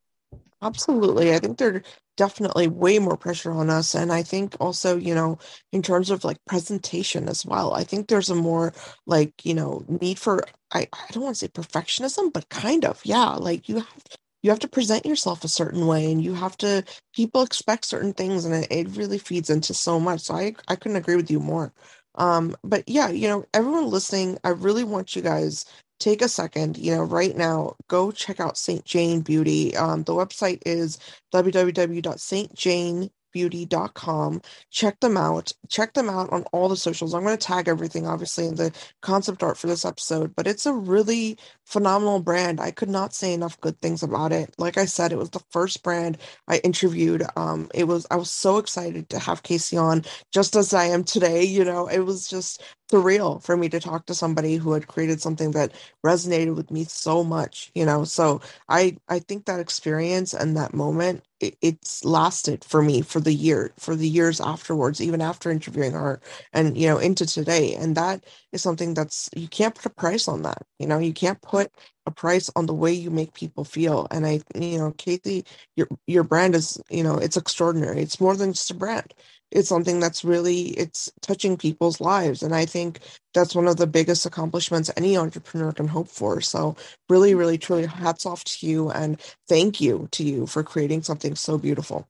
[0.61, 1.33] Absolutely.
[1.33, 1.83] I think there's
[2.17, 3.95] definitely way more pressure on us.
[3.95, 5.37] And I think also, you know,
[5.71, 8.73] in terms of like presentation as well, I think there's a more
[9.05, 12.99] like, you know, need for I, I don't want to say perfectionism, but kind of,
[13.05, 13.29] yeah.
[13.35, 14.03] Like you have
[14.43, 16.83] you have to present yourself a certain way and you have to
[17.15, 20.21] people expect certain things and it, it really feeds into so much.
[20.21, 21.73] So I I couldn't agree with you more.
[22.15, 25.65] Um, but yeah, you know, everyone listening, I really want you guys
[25.99, 28.83] take a second, you know, right now, go check out St.
[28.85, 29.75] Jane Beauty.
[29.75, 30.97] Um, the website is
[31.33, 34.41] www.stjane, beauty.com.
[34.71, 35.51] Check them out.
[35.67, 37.13] Check them out on all the socials.
[37.13, 38.71] I'm going to tag everything, obviously, in the
[39.01, 42.59] concept art for this episode, but it's a really phenomenal brand.
[42.59, 44.53] I could not say enough good things about it.
[44.57, 46.17] Like I said, it was the first brand
[46.47, 47.23] I interviewed.
[47.35, 51.03] Um, it was I was so excited to have Casey on, just as I am
[51.03, 51.43] today.
[51.43, 55.21] You know, it was just surreal for me to talk to somebody who had created
[55.21, 55.73] something that
[56.05, 57.71] resonated with me so much.
[57.75, 62.81] You know, so I I think that experience and that moment it, it's lasted for
[62.83, 66.21] me for the year for the years afterwards even after interviewing her
[66.53, 67.75] and you know into today.
[67.75, 70.99] And that is something that's you can't put a price on that you know?
[70.99, 71.71] You can't put
[72.07, 74.07] a price on the way you make people feel.
[74.11, 75.45] And i you know Kathy
[75.77, 78.01] your your brand is you know it's extraordinary.
[78.01, 79.13] It's more than just a brand
[79.51, 82.43] it's something that's really it's touching people's lives.
[82.43, 82.99] And i think
[83.33, 86.41] that's one of the biggest accomplishments any entrepreneur can hope for.
[86.41, 86.75] So
[87.09, 89.19] really really truly hats off to you and
[89.49, 92.07] thank you to you for creating something so beautiful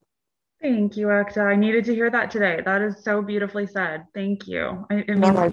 [0.61, 1.48] Thank you, Ekta.
[1.48, 2.61] I needed to hear that today.
[2.65, 4.03] That is so beautifully said.
[4.14, 4.86] Thank you.
[4.91, 5.52] I, I, mean, I,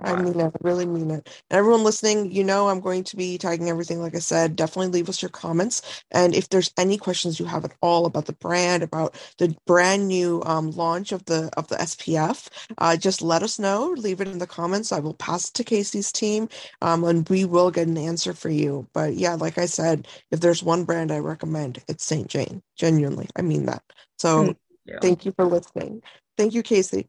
[0.00, 0.44] I mean it.
[0.44, 1.44] I really mean it.
[1.50, 4.00] And everyone listening, you know I'm going to be tagging everything.
[4.00, 6.02] Like I said, definitely leave us your comments.
[6.10, 10.08] And if there's any questions you have at all about the brand, about the brand
[10.08, 12.48] new um, launch of the of the SPF,
[12.78, 13.94] uh, just let us know.
[13.96, 14.90] Leave it in the comments.
[14.90, 16.48] I will pass it to Casey's team,
[16.82, 18.88] um, and we will get an answer for you.
[18.92, 22.26] But yeah, like I said, if there's one brand I recommend, it's St.
[22.26, 22.62] Jane.
[22.76, 23.82] Genuinely, I mean that.
[24.18, 26.02] So thank you, thank you for listening.
[26.36, 27.08] Thank you, Casey.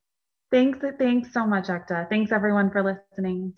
[0.52, 0.80] Thanks.
[0.98, 2.08] Thanks so much, Ekta.
[2.10, 3.54] Thanks everyone for listening.